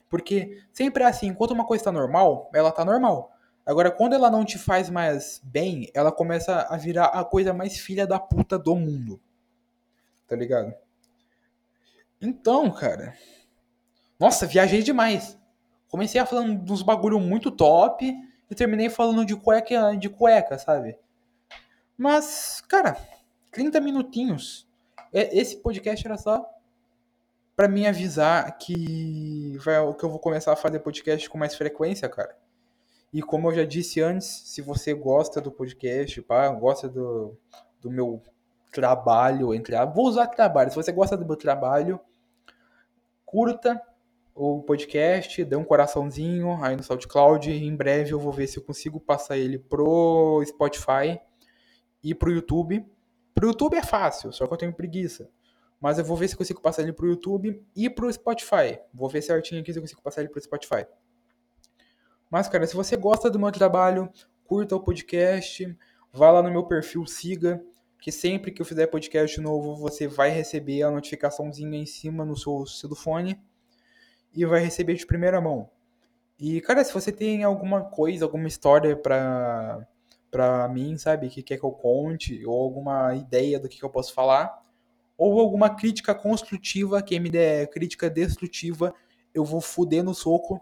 Porque 0.09 0.62
sempre 0.73 1.03
é 1.03 1.07
assim, 1.07 1.29
enquanto 1.29 1.53
uma 1.53 1.67
coisa 1.67 1.81
está 1.81 1.93
normal, 1.93 2.51
ela 2.53 2.71
tá 2.71 2.85
normal. 2.85 3.33
Agora, 3.65 3.91
quando 3.91 4.15
ela 4.15 4.31
não 4.31 4.45
te 4.45 4.59
faz 4.59 4.91
mais 4.91 5.41
bem, 5.45 5.91
ela 5.95 6.12
começa 6.12 6.67
a 6.69 6.77
virar 6.77 7.07
a 7.07 7.25
coisa 7.25 7.55
mais 7.55 7.79
filha 7.79 8.07
da 8.07 8.19
puta 8.19 8.59
do 8.59 8.77
mundo. 8.77 9.21
tá 10.29 10.37
ligado? 10.37 10.75
Então, 12.21 12.71
cara. 12.71 13.17
Nossa, 14.19 14.47
viajei 14.47 14.83
demais. 14.83 15.38
Comecei 15.88 16.21
a 16.21 16.27
falando 16.27 16.59
dos 16.62 16.83
bagulho 16.83 17.21
muito 17.21 17.51
top 17.51 18.15
e 18.51 18.55
terminei 18.55 18.88
falando 18.88 19.25
de 19.25 19.37
cueca, 19.37 19.97
de 19.97 20.09
cueca, 20.09 20.59
sabe? 20.59 20.99
Mas, 21.97 22.62
cara, 22.69 22.97
30 23.51 23.81
minutinhos. 23.81 24.67
É, 25.12 25.38
esse 25.38 25.57
podcast 25.59 26.07
era 26.07 26.16
só 26.16 26.48
para 27.55 27.68
mim 27.68 27.87
avisar 27.87 28.57
que 28.59 29.57
vai, 29.59 29.77
que 29.94 30.05
eu 30.05 30.11
vou 30.11 30.18
começar 30.18 30.53
a 30.53 30.57
fazer 30.57 30.81
podcast 30.81 31.29
com 31.29 31.38
mais 31.38 31.55
frequência, 31.55 32.09
cara. 32.09 32.37
E 33.12 33.20
como 33.20 33.51
eu 33.51 33.55
já 33.55 33.64
disse 33.64 34.01
antes, 34.01 34.27
se 34.27 34.62
você 34.62 34.94
gosta 34.94 35.40
do 35.40 35.53
podcast, 35.53 36.22
pá, 36.22 36.48
gosta 36.48 36.88
do, 36.88 37.37
do 37.81 37.90
meu 37.90 38.22
trabalho, 38.72 39.53
entre 39.53 39.77
vou 39.94 40.07
usar 40.07 40.29
trabalho. 40.29 40.70
Se 40.70 40.77
você 40.77 40.90
gosta 40.90 41.14
do 41.16 41.27
meu 41.27 41.37
trabalho, 41.37 42.01
curta 43.27 43.81
o 44.35 44.62
podcast, 44.62 45.44
dê 45.44 45.57
um 45.57 45.64
coraçãozinho 45.64 46.64
aí 46.64 46.75
no 46.75 46.83
SoundCloud. 46.83 47.53
Em 47.53 47.77
breve 47.77 48.12
eu 48.12 48.18
vou 48.18 48.33
ver 48.33 48.46
se 48.46 48.59
eu 48.59 48.62
consigo 48.62 48.98
passar 48.98 49.37
ele 49.37 49.59
pro 49.59 50.42
Spotify 50.46 51.20
e 52.03 52.14
pro 52.14 52.33
YouTube. 52.33 52.83
Pro 53.35 53.49
YouTube 53.49 53.77
é 53.77 53.83
fácil, 53.83 54.33
só 54.33 54.47
que 54.47 54.53
eu 54.53 54.59
tenho 54.59 54.73
preguiça. 54.73 55.29
Mas 55.81 55.99
eu 55.99 56.05
vou 56.05 56.16
ver 56.16 56.29
se 56.29 56.37
consigo 56.37 56.61
passar 56.61 56.83
ele 56.83 56.92
pro 56.92 57.09
YouTube 57.09 57.61
e 57.75 57.90
pro 57.90 58.12
Spotify. 58.12 58.79
Vou 58.95 59.09
ver 59.09 59.21
certinho 59.21 59.61
aqui 59.61 59.73
se 59.73 59.79
eu 59.79 59.83
consigo 59.83 60.01
passar 60.01 60.21
ele 60.21 60.31
pro 60.31 60.40
Spotify. 60.40 60.87
Mas, 62.31 62.49
cara, 62.49 62.66
se 62.66 62.77
você 62.77 62.97
gosta 62.97 63.29
do 63.29 63.38
meu 63.38 63.51
trabalho, 63.51 64.11
curta 64.45 64.77
o 64.77 64.81
podcast, 64.81 65.77
vá 66.12 66.31
lá 66.31 66.42
no 66.42 66.51
meu 66.51 66.64
perfil, 66.64 67.05
siga, 67.05 67.62
que 68.01 68.12
sempre 68.12 68.53
que 68.53 68.62
eu 68.62 68.66
fizer 68.66 68.87
podcast 68.87 69.40
novo, 69.40 69.77
você 69.77 70.07
vai 70.07 70.31
receber 70.31 70.83
a 70.83 70.90
notificaçãozinha 70.90 71.79
em 71.79 71.87
cima 71.87 72.25
no 72.25 72.37
seu 72.37 72.64
celofone 72.66 73.40
e 74.35 74.47
vai 74.47 74.61
receber 74.61 74.95
de 74.95 75.07
primeira 75.07 75.40
mão. 75.40 75.68
E, 76.38 76.61
cara, 76.61 76.83
se 76.85 76.92
você 76.92 77.12
tem 77.12 77.45
alguma 77.45 77.85
coisa, 77.85 78.25
alguma 78.25 78.49
história 78.49 78.97
pra, 78.97 79.87
pra 80.33 80.66
mim, 80.66 80.97
sabe, 80.97 81.29
que 81.29 81.42
quer 81.42 81.59
que 81.59 81.64
eu 81.64 81.71
conte, 81.71 82.45
ou 82.47 82.62
alguma 82.62 83.14
ideia 83.14 83.61
do 83.61 83.68
que, 83.68 83.79
que 83.79 83.85
eu 83.85 83.90
posso 83.90 84.14
falar, 84.14 84.62
ou 85.16 85.38
alguma 85.38 85.77
crítica 85.77 86.14
construtiva, 86.14 87.03
quem 87.03 87.21
me 87.21 87.29
der 87.29 87.68
crítica 87.68 88.09
destrutiva, 88.09 88.95
eu 89.35 89.45
vou 89.45 89.61
fuder 89.61 90.03
no 90.03 90.14
soco. 90.14 90.59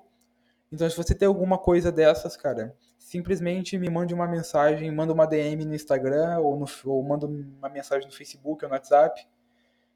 Então, 0.73 0.91
se 0.91 0.97
você 0.97 1.15
tem 1.15 1.29
alguma 1.29 1.57
coisa 1.57 1.93
dessas, 1.93 2.37
cara, 2.37 2.77
simplesmente 2.99 3.79
me 3.79 3.89
mande 3.89 4.13
uma 4.13 4.27
mensagem, 4.27 4.91
manda 4.91 5.13
uma 5.13 5.25
DM 5.25 5.65
no 5.65 5.75
Instagram, 5.75 6.41
ou, 6.41 6.59
no, 6.59 6.67
ou 6.85 7.03
manda 7.05 7.27
uma 7.27 7.69
mensagem 7.69 8.09
no 8.09 8.15
Facebook 8.15 8.65
ou 8.65 8.69
no 8.69 8.75
WhatsApp. 8.75 9.25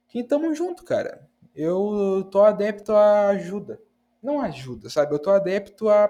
Que 0.06 0.22
tamo 0.22 0.54
junto, 0.54 0.84
cara. 0.84 1.28
Eu 1.52 2.28
tô 2.30 2.42
adepto 2.42 2.92
a 2.92 3.28
ajuda. 3.28 3.80
Não 4.22 4.40
ajuda, 4.40 4.88
sabe? 4.88 5.12
Eu 5.12 5.18
tô 5.18 5.30
adepto 5.30 5.88
a. 5.88 6.08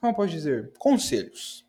Como 0.00 0.12
eu 0.12 0.16
posso 0.16 0.30
dizer? 0.30 0.72
Conselhos. 0.78 1.67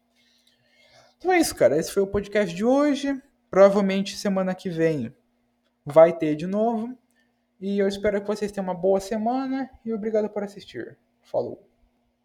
Então 1.20 1.34
é 1.34 1.38
isso, 1.38 1.54
cara. 1.54 1.78
Esse 1.78 1.92
foi 1.92 2.02
o 2.02 2.08
podcast 2.08 2.56
de 2.56 2.64
hoje. 2.64 3.22
Provavelmente 3.52 4.16
semana 4.16 4.56
que 4.56 4.70
vem 4.70 5.14
vai 5.86 6.18
ter 6.18 6.36
de 6.36 6.48
novo. 6.48 6.98
E 7.60 7.78
eu 7.78 7.88
espero 7.88 8.22
que 8.22 8.28
vocês 8.28 8.52
tenham 8.52 8.66
uma 8.66 8.74
boa 8.74 9.02
semana 9.02 9.70
e 9.84 9.94
obrigado 9.94 10.30
por 10.30 10.44
assistir. 10.44 10.98
Falou. 11.22 11.69